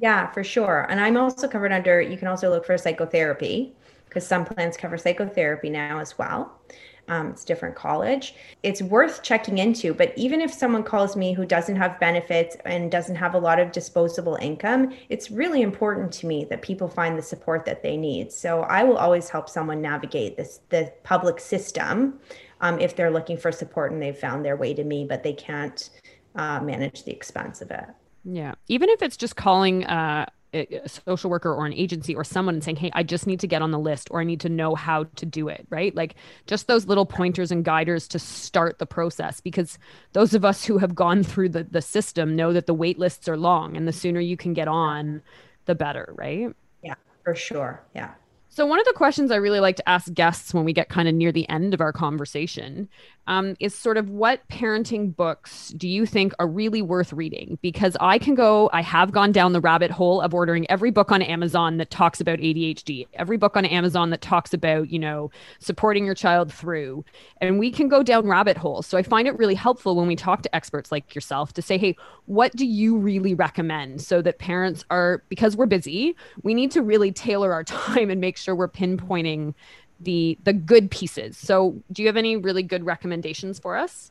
Yeah, 0.00 0.30
for 0.32 0.42
sure. 0.42 0.86
And 0.90 1.00
I'm 1.00 1.16
also 1.16 1.46
covered 1.46 1.72
under 1.72 2.00
you 2.00 2.16
can 2.16 2.28
also 2.28 2.50
look 2.50 2.66
for 2.66 2.76
psychotherapy 2.76 3.74
because 4.06 4.26
some 4.26 4.44
plans 4.44 4.76
cover 4.76 4.98
psychotherapy 4.98 5.70
now 5.70 5.98
as 5.98 6.18
well. 6.18 6.60
Um, 7.08 7.28
it's 7.28 7.44
different 7.44 7.74
college. 7.74 8.34
It's 8.62 8.82
worth 8.82 9.22
checking 9.22 9.58
into. 9.58 9.94
But 9.94 10.12
even 10.16 10.40
if 10.40 10.52
someone 10.52 10.82
calls 10.82 11.16
me 11.16 11.32
who 11.32 11.44
doesn't 11.44 11.76
have 11.76 12.00
benefits 12.00 12.56
and 12.64 12.90
doesn't 12.90 13.16
have 13.16 13.34
a 13.34 13.38
lot 13.38 13.58
of 13.58 13.72
disposable 13.72 14.36
income, 14.40 14.92
it's 15.08 15.30
really 15.30 15.62
important 15.62 16.12
to 16.12 16.26
me 16.26 16.44
that 16.46 16.62
people 16.62 16.88
find 16.88 17.18
the 17.18 17.22
support 17.22 17.64
that 17.66 17.82
they 17.82 17.96
need. 17.96 18.32
So 18.32 18.62
I 18.62 18.84
will 18.84 18.96
always 18.96 19.28
help 19.28 19.48
someone 19.48 19.80
navigate 19.82 20.36
this 20.36 20.60
the 20.70 20.92
public 21.02 21.40
system 21.40 22.20
um, 22.60 22.78
if 22.78 22.96
they're 22.96 23.10
looking 23.10 23.36
for 23.36 23.52
support 23.52 23.92
and 23.92 24.00
they've 24.02 24.16
found 24.16 24.44
their 24.44 24.56
way 24.56 24.72
to 24.74 24.84
me, 24.84 25.04
but 25.04 25.22
they 25.22 25.34
can't 25.34 25.90
uh, 26.34 26.60
manage 26.60 27.04
the 27.04 27.12
expense 27.12 27.60
of 27.60 27.70
it. 27.70 27.84
Yeah. 28.24 28.54
Even 28.68 28.88
if 28.88 29.02
it's 29.02 29.16
just 29.16 29.36
calling 29.36 29.84
uh, 29.84 30.26
a 30.54 30.88
social 30.88 31.30
worker 31.30 31.52
or 31.52 31.66
an 31.66 31.72
agency 31.72 32.14
or 32.14 32.24
someone 32.24 32.54
and 32.54 32.64
saying, 32.64 32.76
Hey, 32.76 32.90
I 32.94 33.02
just 33.02 33.26
need 33.26 33.40
to 33.40 33.46
get 33.46 33.62
on 33.62 33.70
the 33.70 33.78
list 33.78 34.08
or 34.10 34.20
I 34.20 34.24
need 34.24 34.40
to 34.40 34.48
know 34.48 34.74
how 34.74 35.04
to 35.16 35.26
do 35.26 35.48
it, 35.48 35.66
right? 35.70 35.94
Like 35.94 36.14
just 36.46 36.66
those 36.66 36.86
little 36.86 37.06
pointers 37.06 37.50
and 37.50 37.64
guiders 37.64 38.08
to 38.08 38.18
start 38.18 38.78
the 38.78 38.86
process 38.86 39.40
because 39.40 39.78
those 40.12 40.34
of 40.34 40.44
us 40.44 40.64
who 40.64 40.78
have 40.78 40.94
gone 40.94 41.22
through 41.22 41.50
the, 41.50 41.64
the 41.64 41.82
system 41.82 42.36
know 42.36 42.52
that 42.52 42.66
the 42.66 42.74
wait 42.74 42.98
lists 42.98 43.28
are 43.28 43.36
long 43.36 43.76
and 43.76 43.88
the 43.88 43.92
sooner 43.92 44.20
you 44.20 44.36
can 44.36 44.54
get 44.54 44.68
on, 44.68 45.22
the 45.66 45.74
better, 45.74 46.12
right? 46.16 46.54
Yeah, 46.82 46.94
for 47.24 47.34
sure. 47.34 47.82
Yeah. 47.94 48.12
So, 48.54 48.64
one 48.66 48.78
of 48.78 48.86
the 48.86 48.92
questions 48.92 49.32
I 49.32 49.36
really 49.36 49.58
like 49.58 49.74
to 49.78 49.88
ask 49.88 50.14
guests 50.14 50.54
when 50.54 50.62
we 50.62 50.72
get 50.72 50.88
kind 50.88 51.08
of 51.08 51.14
near 51.16 51.32
the 51.32 51.48
end 51.48 51.74
of 51.74 51.80
our 51.80 51.92
conversation 51.92 52.88
um, 53.26 53.56
is 53.58 53.74
sort 53.74 53.96
of 53.96 54.10
what 54.10 54.46
parenting 54.48 55.16
books 55.16 55.70
do 55.70 55.88
you 55.88 56.06
think 56.06 56.32
are 56.38 56.46
really 56.46 56.80
worth 56.80 57.12
reading? 57.12 57.58
Because 57.62 57.96
I 58.00 58.16
can 58.16 58.36
go, 58.36 58.70
I 58.72 58.80
have 58.80 59.10
gone 59.10 59.32
down 59.32 59.54
the 59.54 59.60
rabbit 59.60 59.90
hole 59.90 60.20
of 60.20 60.34
ordering 60.34 60.70
every 60.70 60.92
book 60.92 61.10
on 61.10 61.20
Amazon 61.20 61.78
that 61.78 61.90
talks 61.90 62.20
about 62.20 62.38
ADHD, 62.38 63.08
every 63.14 63.38
book 63.38 63.56
on 63.56 63.64
Amazon 63.64 64.10
that 64.10 64.20
talks 64.20 64.54
about, 64.54 64.88
you 64.88 65.00
know, 65.00 65.32
supporting 65.58 66.04
your 66.04 66.14
child 66.14 66.52
through, 66.52 67.04
and 67.40 67.58
we 67.58 67.72
can 67.72 67.88
go 67.88 68.04
down 68.04 68.28
rabbit 68.28 68.56
holes. 68.56 68.86
So, 68.86 68.96
I 68.96 69.02
find 69.02 69.26
it 69.26 69.36
really 69.36 69.56
helpful 69.56 69.96
when 69.96 70.06
we 70.06 70.14
talk 70.14 70.42
to 70.42 70.54
experts 70.54 70.92
like 70.92 71.12
yourself 71.12 71.54
to 71.54 71.62
say, 71.62 71.76
hey, 71.76 71.96
what 72.26 72.54
do 72.54 72.66
you 72.66 72.98
really 72.98 73.34
recommend 73.34 74.00
so 74.00 74.22
that 74.22 74.38
parents 74.38 74.84
are, 74.90 75.24
because 75.28 75.56
we're 75.56 75.66
busy, 75.66 76.14
we 76.44 76.54
need 76.54 76.70
to 76.70 76.82
really 76.82 77.10
tailor 77.10 77.52
our 77.52 77.64
time 77.64 78.10
and 78.10 78.20
make 78.20 78.36
sure 78.36 78.43
we're 78.52 78.68
pinpointing 78.68 79.54
the 80.00 80.36
the 80.42 80.52
good 80.52 80.90
pieces. 80.90 81.38
So, 81.38 81.80
do 81.92 82.02
you 82.02 82.08
have 82.08 82.16
any 82.16 82.36
really 82.36 82.64
good 82.64 82.84
recommendations 82.84 83.60
for 83.60 83.76
us? 83.76 84.10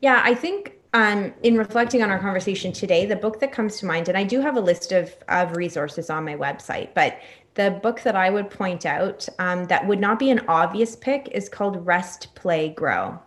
Yeah, 0.00 0.22
I 0.24 0.34
think 0.34 0.78
um, 0.92 1.32
in 1.42 1.56
reflecting 1.56 2.02
on 2.02 2.10
our 2.10 2.18
conversation 2.18 2.72
today, 2.72 3.06
the 3.06 3.16
book 3.16 3.40
that 3.40 3.52
comes 3.52 3.78
to 3.78 3.86
mind, 3.86 4.08
and 4.08 4.16
I 4.16 4.24
do 4.24 4.40
have 4.40 4.56
a 4.56 4.60
list 4.60 4.92
of, 4.92 5.14
of 5.28 5.56
resources 5.56 6.10
on 6.10 6.24
my 6.24 6.34
website, 6.34 6.94
but 6.94 7.18
the 7.54 7.78
book 7.82 8.02
that 8.02 8.16
I 8.16 8.30
would 8.30 8.50
point 8.50 8.86
out 8.86 9.28
um, 9.38 9.64
that 9.66 9.86
would 9.86 10.00
not 10.00 10.18
be 10.18 10.30
an 10.30 10.40
obvious 10.48 10.96
pick 10.96 11.28
is 11.32 11.48
called 11.48 11.84
Rest, 11.86 12.34
Play, 12.34 12.70
Grow. 12.70 13.18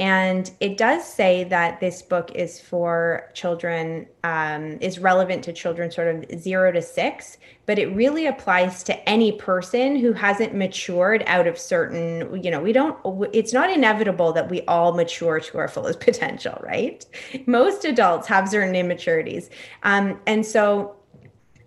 And 0.00 0.50
it 0.60 0.78
does 0.78 1.04
say 1.04 1.44
that 1.44 1.78
this 1.78 2.00
book 2.00 2.32
is 2.34 2.58
for 2.58 3.30
children, 3.34 4.06
um, 4.24 4.78
is 4.80 4.98
relevant 4.98 5.44
to 5.44 5.52
children 5.52 5.90
sort 5.90 6.08
of 6.08 6.40
zero 6.40 6.72
to 6.72 6.80
six, 6.80 7.36
but 7.66 7.78
it 7.78 7.94
really 7.94 8.26
applies 8.26 8.82
to 8.84 9.06
any 9.06 9.32
person 9.32 9.96
who 9.96 10.14
hasn't 10.14 10.54
matured 10.54 11.22
out 11.26 11.46
of 11.46 11.58
certain, 11.58 12.42
you 12.42 12.50
know, 12.50 12.62
we 12.62 12.72
don't, 12.72 12.96
it's 13.34 13.52
not 13.52 13.68
inevitable 13.68 14.32
that 14.32 14.48
we 14.48 14.62
all 14.62 14.94
mature 14.94 15.38
to 15.38 15.58
our 15.58 15.68
fullest 15.68 16.00
potential, 16.08 16.58
right? 16.62 17.04
Most 17.46 17.84
adults 17.84 18.26
have 18.26 18.48
certain 18.48 18.74
immaturities. 18.74 19.50
Um, 19.82 20.18
and 20.26 20.46
so 20.46 20.96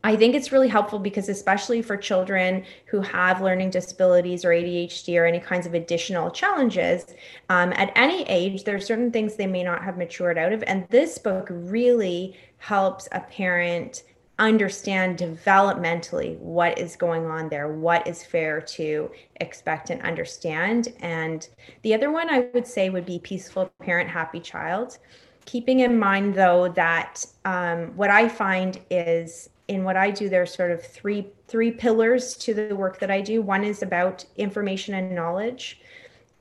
I 0.06 0.18
think 0.18 0.36
it's 0.36 0.52
really 0.52 0.68
helpful 0.68 1.00
because, 1.00 1.30
especially 1.30 1.82
for 1.82 1.96
children 1.96 2.66
who 2.88 3.00
have 3.00 3.42
learning 3.42 3.70
disabilities 3.70 4.44
or 4.44 4.50
ADHD 4.50 5.18
or 5.18 5.26
any 5.26 5.40
kinds 5.40 5.66
of 5.66 5.74
additional 5.74 6.30
challenges, 6.30 7.06
um, 7.48 7.72
at 7.74 7.92
any 7.96 8.24
age, 8.24 8.66
there 8.66 8.76
are 8.76 8.82
certain 8.82 9.12
things 9.12 9.36
they 9.36 9.48
may 9.48 9.64
not 9.64 9.82
have 9.82 9.98
matured 9.98 10.38
out 10.38 10.52
of. 10.52 10.62
And 10.64 10.86
this 10.90 11.18
book 11.18 11.48
really 11.50 12.38
helps 12.58 13.08
a 13.14 13.22
parent 13.22 14.04
understand 14.40 15.18
developmentally 15.18 16.38
what 16.40 16.78
is 16.78 16.98
going 16.98 17.26
on 17.26 17.48
there, 17.48 17.70
what 17.70 18.06
is 18.06 18.26
fair 18.26 18.60
to 18.60 19.10
expect 19.38 19.90
and 19.90 20.02
understand. 20.02 20.90
And 21.00 21.48
the 21.84 21.94
other 21.94 22.12
one 22.12 22.30
I 22.30 22.50
would 22.54 22.68
say 22.68 22.90
would 22.90 23.06
be 23.06 23.20
Peaceful 23.20 23.72
Parent, 23.80 24.10
Happy 24.10 24.42
Child. 24.42 24.98
Keeping 25.46 25.82
in 25.82 25.98
mind, 25.98 26.36
though, 26.36 26.70
that 26.70 27.26
um, 27.46 27.96
what 27.96 28.10
I 28.10 28.28
find 28.28 28.80
is 28.90 29.50
in 29.74 29.84
what 29.84 29.98
I 29.98 30.12
do, 30.12 30.30
there's 30.30 30.54
sort 30.54 30.72
of 30.72 30.84
three 30.84 31.28
three 31.48 31.72
pillars 31.72 32.36
to 32.38 32.54
the 32.54 32.76
work 32.76 33.00
that 33.00 33.12
I 33.12 33.22
do. 33.22 33.42
One 33.42 33.64
is 33.64 33.84
about 33.84 34.26
information 34.38 34.96
and 34.96 35.14
knowledge. 35.14 35.80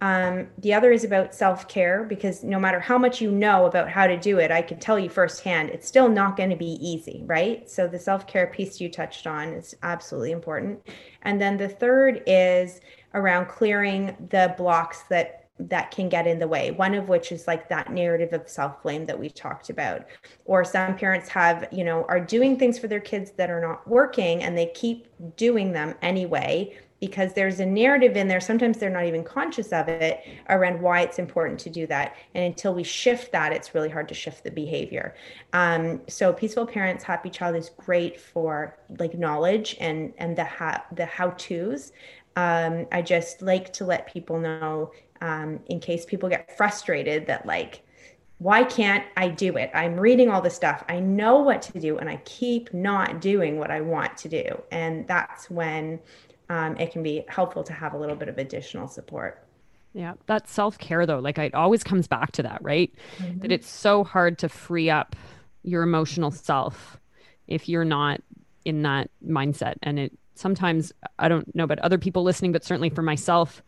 Um, 0.01 0.49
the 0.59 0.75
other 0.75 0.91
is 0.91 1.05
about 1.05 1.33
self 1.33 1.69
care 1.69 2.03
because 2.03 2.43
no 2.43 2.59
matter 2.59 2.81
how 2.81 2.99
much 2.99 3.21
you 3.21 3.31
know 3.31 3.67
about 3.67 3.89
how 3.89 4.09
to 4.09 4.17
do 4.17 4.41
it, 4.41 4.51
I 4.51 4.61
can 4.61 4.81
tell 4.81 4.99
you 4.99 5.09
firsthand, 5.09 5.71
it's 5.71 5.87
still 5.87 6.09
not 6.09 6.37
going 6.37 6.51
to 6.51 6.57
be 6.57 6.73
easy, 6.81 7.23
right? 7.25 7.71
So 7.71 7.87
the 7.87 8.01
self 8.01 8.27
care 8.27 8.49
piece 8.49 8.81
you 8.81 8.91
touched 8.91 9.29
on 9.29 9.51
is 9.51 9.77
absolutely 9.85 10.33
important. 10.33 10.81
And 11.23 11.41
then 11.41 11.57
the 11.57 11.69
third 11.69 12.25
is 12.27 12.81
around 13.15 13.47
clearing 13.47 14.17
the 14.31 14.55
blocks 14.57 15.03
that 15.11 15.42
that 15.69 15.91
can 15.91 16.09
get 16.09 16.27
in 16.27 16.39
the 16.39 16.49
way 16.49 16.71
one 16.71 16.95
of 16.95 17.09
which 17.09 17.33
is 17.33 17.47
like 17.47 17.69
that 17.69 17.93
narrative 17.93 18.33
of 18.33 18.49
self-blame 18.49 19.07
that 19.07 19.19
we 19.19 19.29
talked 19.29 19.71
about. 19.71 20.07
Or 20.45 20.65
some 20.65 20.97
parents 20.97 21.29
have 21.29 21.69
you 21.73 21.85
know 21.85 22.05
are 22.09 22.21
doing 22.21 22.59
things 22.59 22.79
for 22.79 22.89
their 22.89 23.01
kids 23.01 23.33
that 23.33 23.51
are 23.51 23.61
not 23.61 23.87
working 23.87 24.43
and 24.43 24.57
they 24.57 24.67
keep 24.75 25.07
doing 25.37 25.73
them 25.73 25.95
anyway 26.03 26.77
because 27.03 27.33
there's 27.33 27.59
a 27.59 27.67
narrative 27.67 28.17
in 28.17 28.29
there 28.29 28.41
sometimes 28.41 28.79
they're 28.79 28.89
not 28.89 29.07
even 29.07 29.25
conscious 29.25 29.73
of 29.73 29.89
it 29.89 30.21
around 30.51 30.81
why 30.81 31.01
it's 31.01 31.19
important 31.19 31.59
to 31.59 31.69
do 31.69 31.85
that. 31.85 32.15
And 32.33 32.45
until 32.45 32.75
we 32.75 32.85
shift 32.85 33.33
that 33.33 33.53
it's 33.53 33.75
really 33.75 33.89
hard 33.89 34.07
to 34.07 34.15
shift 34.15 34.45
the 34.45 34.53
behavior. 34.53 35.17
Um, 35.53 36.01
so 36.09 36.33
peaceful 36.33 36.65
parents 36.65 37.03
happy 37.03 37.29
child 37.29 37.57
is 37.57 37.71
great 37.71 38.21
for 38.21 38.79
like 38.99 39.19
knowledge 39.19 39.77
and 39.81 40.13
and 40.19 40.37
the 40.37 40.45
how 40.45 40.81
the 40.93 41.07
how 41.07 41.31
to's 41.31 41.93
um, 42.37 42.87
i 42.93 43.03
just 43.03 43.43
like 43.43 43.73
to 43.73 43.85
let 43.85 44.13
people 44.13 44.39
know 44.39 44.93
um, 45.23 45.61
in 45.67 45.81
case 45.81 46.05
people 46.05 46.29
get 46.29 46.55
frustrated 46.55 47.27
that 47.29 47.47
like 47.47 47.83
why 48.39 48.65
can't 48.65 49.05
i 49.17 49.29
do 49.29 49.57
it? 49.57 49.71
I'm 49.73 49.99
reading 49.99 50.29
all 50.29 50.43
the 50.43 50.51
stuff. 50.51 50.83
I 50.89 50.99
know 50.99 51.39
what 51.39 51.63
to 51.63 51.79
do 51.79 51.97
and 51.99 52.11
i 52.11 52.17
keep 52.25 52.75
not 52.75 53.21
doing 53.21 53.59
what 53.59 53.71
i 53.71 53.81
want 53.81 54.17
to 54.19 54.29
do. 54.29 54.45
And 54.71 55.07
that's 55.07 55.49
when 55.49 56.01
um, 56.51 56.77
it 56.77 56.91
can 56.91 57.03
be 57.03 57.25
helpful 57.29 57.63
to 57.63 57.73
have 57.73 57.95
a 57.95 57.99
little 57.99 58.17
bit 58.17 58.29
of 58.29 58.37
additional 58.37 58.89
support. 58.89 59.47
Yeah 59.95 60.15
that 60.27 60.49
self-care 60.49 61.07
though 61.07 61.21
like 61.21 61.39
it 61.39 61.55
always 61.55 61.85
comes 61.85 62.09
back 62.09 62.33
to 62.33 62.43
that 62.43 62.61
right? 62.63 62.93
Mm-hmm. 63.19 63.39
that 63.41 63.53
it's 63.53 63.69
so 63.71 64.03
hard 64.03 64.39
to 64.39 64.49
free 64.49 64.91
up 64.91 65.15
your 65.63 65.85
emotional 65.85 66.33
self 66.33 66.99
if 67.47 67.69
you're 67.69 67.85
not 67.85 68.21
in 68.65 68.83
that 68.83 69.09
mindset. 69.25 69.77
And 69.83 70.01
it 70.01 70.13
sometimes 70.35 70.93
i 71.19 71.29
don't 71.29 71.55
know 71.55 71.65
about 71.65 71.79
other 71.81 71.99
people 71.99 72.23
listening 72.23 72.53
but 72.53 72.65
certainly 72.65 72.91
for 72.91 73.03
myself 73.03 73.63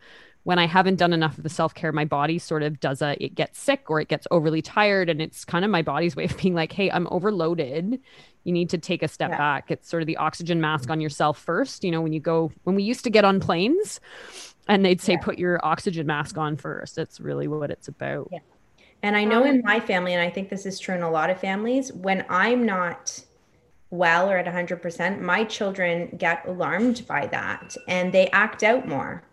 when 0.45 0.59
I 0.59 0.67
haven't 0.67 0.97
done 0.97 1.11
enough 1.11 1.37
of 1.37 1.43
the 1.43 1.49
self 1.49 1.73
care, 1.73 1.91
my 1.91 2.05
body 2.05 2.37
sort 2.37 2.61
of 2.61 2.79
does 2.79 3.01
a, 3.01 3.21
it 3.21 3.33
gets 3.33 3.59
sick 3.59 3.89
or 3.89 3.99
it 3.99 4.07
gets 4.07 4.27
overly 4.29 4.61
tired. 4.61 5.09
And 5.09 5.19
it's 5.19 5.43
kind 5.43 5.65
of 5.65 5.71
my 5.71 5.81
body's 5.81 6.15
way 6.15 6.25
of 6.25 6.37
being 6.37 6.53
like, 6.53 6.71
hey, 6.71 6.89
I'm 6.91 7.07
overloaded. 7.09 7.99
You 8.43 8.53
need 8.53 8.69
to 8.69 8.77
take 8.77 9.01
a 9.01 9.07
step 9.07 9.31
yeah. 9.31 9.37
back. 9.37 9.71
It's 9.71 9.89
sort 9.89 10.03
of 10.03 10.07
the 10.07 10.17
oxygen 10.17 10.61
mask 10.61 10.91
on 10.91 11.01
yourself 11.01 11.39
first. 11.39 11.83
You 11.83 11.89
know, 11.89 11.99
when 11.99 12.13
you 12.13 12.19
go, 12.19 12.51
when 12.63 12.75
we 12.75 12.83
used 12.83 13.03
to 13.05 13.09
get 13.09 13.25
on 13.25 13.39
planes 13.39 13.99
and 14.67 14.85
they'd 14.85 15.01
say, 15.01 15.13
yeah. 15.13 15.19
put 15.19 15.39
your 15.39 15.59
oxygen 15.65 16.05
mask 16.05 16.37
on 16.37 16.57
first. 16.57 16.95
That's 16.95 17.19
really 17.19 17.47
what 17.47 17.71
it's 17.71 17.87
about. 17.87 18.29
Yeah. 18.31 18.39
And 19.01 19.17
I 19.17 19.23
know 19.23 19.41
um, 19.41 19.47
in 19.47 19.61
my 19.65 19.79
family, 19.79 20.13
and 20.13 20.21
I 20.21 20.29
think 20.29 20.49
this 20.49 20.67
is 20.67 20.79
true 20.79 20.93
in 20.93 21.01
a 21.01 21.09
lot 21.09 21.31
of 21.31 21.39
families, 21.39 21.91
when 21.91 22.23
I'm 22.29 22.67
not 22.67 23.19
well 23.89 24.29
or 24.29 24.37
at 24.37 24.45
100%, 24.45 25.21
my 25.21 25.43
children 25.43 26.15
get 26.19 26.47
alarmed 26.47 27.07
by 27.07 27.25
that 27.27 27.75
and 27.87 28.13
they 28.13 28.29
act 28.29 28.61
out 28.61 28.87
more 28.87 29.23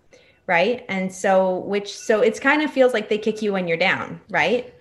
right? 0.47 0.85
And 0.89 1.13
so 1.13 1.59
which 1.59 1.97
so 1.97 2.21
it's 2.21 2.41
kind 2.41 2.63
of 2.63 2.71
feels 2.71 2.93
like 2.93 3.09
they 3.09 3.19
kick 3.19 3.43
you 3.43 3.53
when 3.53 3.69
you're 3.69 3.77
down 3.77 4.21
right? 4.31 4.75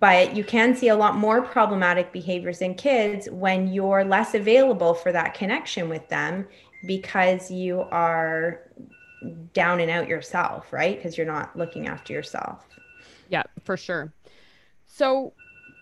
But 0.00 0.34
you 0.34 0.44
can 0.44 0.74
see 0.74 0.88
a 0.88 0.96
lot 0.96 1.16
more 1.16 1.42
problematic 1.42 2.12
behaviors 2.12 2.62
in 2.62 2.74
kids 2.74 3.28
when 3.30 3.68
you're 3.72 4.04
less 4.04 4.34
available 4.34 4.94
for 4.94 5.12
that 5.12 5.34
connection 5.34 5.88
with 5.88 6.08
them 6.08 6.46
because 6.86 7.50
you 7.50 7.82
are 7.90 8.60
down 9.52 9.80
and 9.80 9.90
out 9.90 10.08
yourself 10.08 10.72
right? 10.72 10.96
Because 10.96 11.16
you're 11.16 11.26
not 11.26 11.56
looking 11.56 11.86
after 11.86 12.12
yourself. 12.12 12.66
Yeah 13.28 13.44
for 13.62 13.76
sure. 13.76 14.12
So 14.86 15.32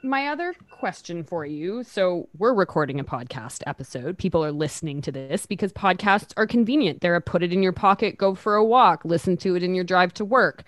my 0.03 0.27
other 0.27 0.55
question 0.71 1.23
for 1.23 1.47
you 1.47 1.85
so 1.85 2.29
we're 2.37 2.55
recording 2.55 2.99
a 2.99 3.05
podcast 3.05 3.63
episode 3.67 4.19
people 4.19 4.45
are 4.45 4.53
listening 4.53 5.01
to 5.01 5.13
this 5.13 5.47
because 5.47 5.73
podcasts 5.73 6.33
are 6.37 6.47
convenient 6.47 7.01
they're 7.01 7.15
a 7.15 7.21
put 7.21 7.43
it 7.43 7.53
in 7.53 7.63
your 7.63 7.73
pocket 7.73 8.19
go 8.19 8.35
for 8.35 8.57
a 8.57 8.65
walk 8.65 9.05
listen 9.05 9.37
to 9.37 9.55
it 9.55 9.63
in 9.63 9.75
your 9.75 9.85
drive 9.85 10.13
to 10.13 10.25
work 10.25 10.65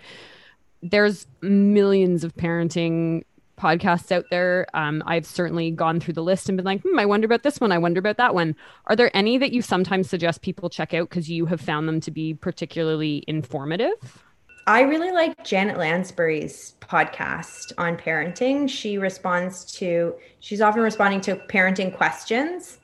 there's 0.83 1.27
millions 1.43 2.23
of 2.23 2.35
parenting 2.37 3.23
podcasts 3.59 4.13
out 4.13 4.25
there. 4.31 4.67
Um, 4.75 5.03
I've 5.07 5.27
certainly 5.27 5.71
gone 5.71 6.01
through 6.01 6.15
the 6.15 6.23
list 6.23 6.49
and 6.49 6.57
been 6.57 6.65
like, 6.65 6.83
hmm, 6.83 6.99
I 6.99 7.07
wonder 7.07 7.25
about 7.25 7.43
this 7.43 7.61
one. 7.61 7.73
I 7.73 7.79
wonder 7.79 7.99
about 7.99 8.17
that 8.17 8.35
one. 8.35 8.57
Are 8.87 8.97
there 8.97 9.17
any 9.17 9.39
that 9.39 9.53
you 9.53 9.63
sometimes 9.63 10.09
suggest 10.11 10.43
people 10.43 10.69
check 10.69 10.93
out 10.93 11.09
because 11.09 11.31
you 11.31 11.47
have 11.47 11.61
found 11.61 11.89
them 11.89 12.01
to 12.01 12.11
be 12.11 12.35
particularly 12.35 13.25
informative? 13.27 14.24
I 14.67 14.81
really 14.81 15.13
like 15.13 15.45
Janet 15.45 15.77
Lansbury's 15.77 16.75
podcast 16.81 17.73
on 17.77 17.99
parenting. 17.99 18.69
She 18.69 18.97
responds 18.97 19.71
to, 19.73 20.15
she's 20.41 20.63
often 20.63 20.81
responding 20.81 21.21
to 21.23 21.37
parenting 21.37 21.95
questions. 21.95 22.79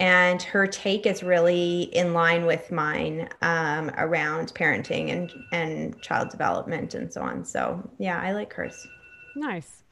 And 0.00 0.42
her 0.42 0.66
take 0.66 1.06
is 1.06 1.22
really 1.22 1.82
in 1.82 2.14
line 2.14 2.46
with 2.46 2.72
mine 2.72 3.28
um, 3.42 3.90
around 3.96 4.52
parenting 4.54 5.12
and, 5.12 5.32
and 5.52 6.02
child 6.02 6.30
development 6.30 6.94
and 6.94 7.12
so 7.12 7.22
on. 7.22 7.44
So, 7.44 7.80
yeah, 7.98 8.20
I 8.20 8.32
like 8.32 8.52
hers. 8.52 8.88
Nice. 9.36 9.83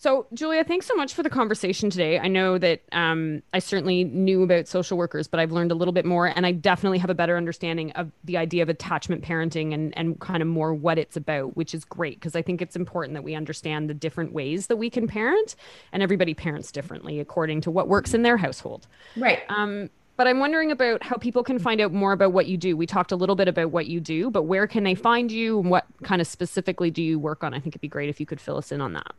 So, 0.00 0.28
Julia, 0.32 0.62
thanks 0.62 0.86
so 0.86 0.94
much 0.94 1.12
for 1.12 1.24
the 1.24 1.28
conversation 1.28 1.90
today. 1.90 2.20
I 2.20 2.28
know 2.28 2.56
that 2.56 2.82
um, 2.92 3.42
I 3.52 3.58
certainly 3.58 4.04
knew 4.04 4.44
about 4.44 4.68
social 4.68 4.96
workers, 4.96 5.26
but 5.26 5.40
I've 5.40 5.50
learned 5.50 5.72
a 5.72 5.74
little 5.74 5.90
bit 5.90 6.04
more, 6.04 6.28
and 6.28 6.46
I 6.46 6.52
definitely 6.52 6.98
have 6.98 7.10
a 7.10 7.16
better 7.16 7.36
understanding 7.36 7.90
of 7.92 8.12
the 8.22 8.36
idea 8.36 8.62
of 8.62 8.68
attachment 8.68 9.24
parenting 9.24 9.74
and, 9.74 9.92
and 9.98 10.20
kind 10.20 10.40
of 10.40 10.46
more 10.46 10.72
what 10.72 10.98
it's 10.98 11.16
about, 11.16 11.56
which 11.56 11.74
is 11.74 11.84
great 11.84 12.20
because 12.20 12.36
I 12.36 12.42
think 12.42 12.62
it's 12.62 12.76
important 12.76 13.14
that 13.14 13.24
we 13.24 13.34
understand 13.34 13.90
the 13.90 13.94
different 13.94 14.32
ways 14.32 14.68
that 14.68 14.76
we 14.76 14.88
can 14.88 15.08
parent, 15.08 15.56
and 15.92 16.00
everybody 16.00 16.32
parents 16.32 16.70
differently 16.70 17.18
according 17.18 17.62
to 17.62 17.70
what 17.72 17.88
works 17.88 18.14
in 18.14 18.22
their 18.22 18.36
household. 18.36 18.86
Right. 19.16 19.40
Um, 19.48 19.90
but 20.16 20.28
I'm 20.28 20.38
wondering 20.38 20.70
about 20.70 21.02
how 21.02 21.16
people 21.16 21.42
can 21.42 21.58
find 21.58 21.80
out 21.80 21.92
more 21.92 22.12
about 22.12 22.32
what 22.32 22.46
you 22.46 22.56
do. 22.56 22.76
We 22.76 22.86
talked 22.86 23.10
a 23.10 23.16
little 23.16 23.34
bit 23.34 23.48
about 23.48 23.72
what 23.72 23.86
you 23.88 23.98
do, 23.98 24.30
but 24.30 24.44
where 24.44 24.68
can 24.68 24.84
they 24.84 24.94
find 24.94 25.32
you 25.32 25.58
and 25.58 25.70
what 25.70 25.86
kind 26.04 26.20
of 26.20 26.28
specifically 26.28 26.92
do 26.92 27.02
you 27.02 27.18
work 27.18 27.42
on? 27.42 27.52
I 27.52 27.58
think 27.58 27.72
it'd 27.72 27.80
be 27.80 27.88
great 27.88 28.08
if 28.08 28.20
you 28.20 28.26
could 28.26 28.40
fill 28.40 28.58
us 28.58 28.70
in 28.70 28.80
on 28.80 28.92
that. 28.92 29.12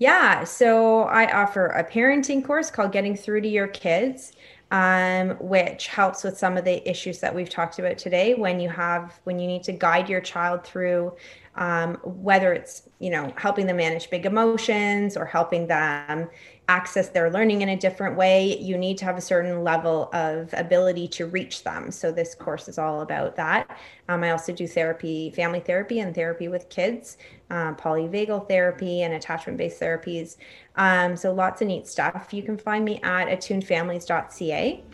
Yeah, 0.00 0.44
so 0.44 1.02
I 1.02 1.30
offer 1.30 1.66
a 1.66 1.84
parenting 1.84 2.42
course 2.42 2.70
called 2.70 2.90
Getting 2.90 3.14
Through 3.14 3.42
to 3.42 3.48
Your 3.48 3.68
Kids, 3.68 4.32
um, 4.70 5.32
which 5.40 5.88
helps 5.88 6.24
with 6.24 6.38
some 6.38 6.56
of 6.56 6.64
the 6.64 6.88
issues 6.88 7.20
that 7.20 7.34
we've 7.34 7.50
talked 7.50 7.78
about 7.78 7.98
today. 7.98 8.32
When 8.32 8.60
you 8.60 8.70
have, 8.70 9.20
when 9.24 9.38
you 9.38 9.46
need 9.46 9.62
to 9.64 9.72
guide 9.72 10.08
your 10.08 10.22
child 10.22 10.64
through, 10.64 11.14
um, 11.56 11.96
whether 12.02 12.54
it's 12.54 12.88
you 12.98 13.10
know 13.10 13.30
helping 13.36 13.66
them 13.66 13.76
manage 13.76 14.08
big 14.08 14.24
emotions 14.24 15.18
or 15.18 15.26
helping 15.26 15.66
them 15.66 16.30
access 16.68 17.08
their 17.08 17.30
learning 17.30 17.62
in 17.62 17.70
a 17.70 17.76
different 17.76 18.16
way, 18.16 18.56
you 18.58 18.78
need 18.78 18.96
to 18.98 19.04
have 19.04 19.18
a 19.18 19.20
certain 19.20 19.64
level 19.64 20.08
of 20.12 20.54
ability 20.56 21.08
to 21.08 21.26
reach 21.26 21.64
them. 21.64 21.90
So 21.90 22.12
this 22.12 22.34
course 22.34 22.68
is 22.68 22.78
all 22.78 23.00
about 23.00 23.34
that. 23.36 23.76
Um, 24.08 24.22
I 24.22 24.30
also 24.30 24.52
do 24.52 24.68
therapy, 24.68 25.30
family 25.30 25.58
therapy, 25.58 25.98
and 25.98 26.14
therapy 26.14 26.46
with 26.46 26.68
kids, 26.68 27.18
uh, 27.50 27.74
polyvagal 27.74 28.48
therapy, 28.48 29.02
and 29.02 29.14
attachment-based 29.14 29.80
therapies. 29.80 30.36
Um, 30.76 31.16
so 31.16 31.32
lots 31.32 31.60
of 31.60 31.66
neat 31.66 31.88
stuff. 31.88 32.32
You 32.32 32.44
can 32.44 32.56
find 32.56 32.84
me 32.84 33.00
at 33.02 33.26
attunedfamilies.ca, 33.26 34.84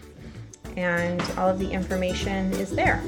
and 0.76 1.22
all 1.36 1.50
of 1.50 1.58
the 1.58 1.70
information 1.70 2.52
is 2.54 2.70
there. 2.70 3.02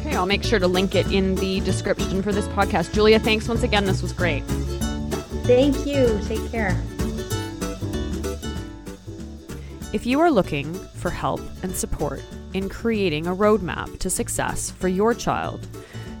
Okay, 0.00 0.16
I'll 0.16 0.26
make 0.26 0.42
sure 0.42 0.58
to 0.58 0.66
link 0.66 0.96
it 0.96 1.06
in 1.12 1.36
the 1.36 1.60
description 1.60 2.22
for 2.22 2.32
this 2.32 2.48
podcast. 2.48 2.92
Julia, 2.92 3.20
thanks 3.20 3.46
once 3.46 3.62
again. 3.62 3.84
This 3.84 4.02
was 4.02 4.12
great. 4.12 4.42
Thank 5.44 5.86
you. 5.86 6.20
Take 6.26 6.50
care. 6.50 6.76
If 9.92 10.06
you 10.06 10.20
are 10.20 10.30
looking 10.30 10.72
for 10.72 11.10
help 11.10 11.40
and 11.64 11.74
support 11.74 12.22
in 12.54 12.68
creating 12.68 13.26
a 13.26 13.34
roadmap 13.34 13.98
to 13.98 14.08
success 14.08 14.70
for 14.70 14.86
your 14.86 15.14
child 15.14 15.66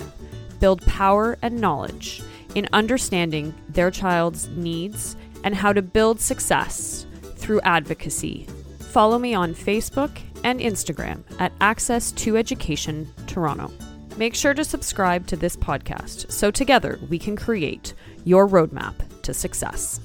build 0.61 0.81
power 0.83 1.37
and 1.43 1.61
knowledge 1.61 2.23
in 2.55 2.69
understanding 2.73 3.53
their 3.69 3.91
child's 3.91 4.47
needs 4.51 5.17
and 5.43 5.57
how 5.57 5.73
to 5.73 5.83
build 5.83 6.21
success 6.21 7.05
through 7.35 7.61
advocacy. 7.63 8.47
Follow 8.79 9.19
me 9.19 9.35
on 9.35 9.57
Facebook 9.57 10.21
and 10.45 10.61
Instagram 10.61 11.25
at 11.41 11.53
Access 11.61 12.13
to 12.13 12.37
Education 12.37 13.13
Toronto. 13.27 13.73
Make 14.19 14.35
sure 14.35 14.53
to 14.53 14.65
subscribe 14.65 15.29
to 15.29 15.37
this 15.37 15.55
podcast 15.55 16.33
so 16.33 16.51
together 16.51 16.99
we 17.09 17.21
can 17.21 17.37
create 17.37 17.95
your 18.25 18.49
roadmap 18.49 18.97
to 19.23 19.33
success. 19.33 20.01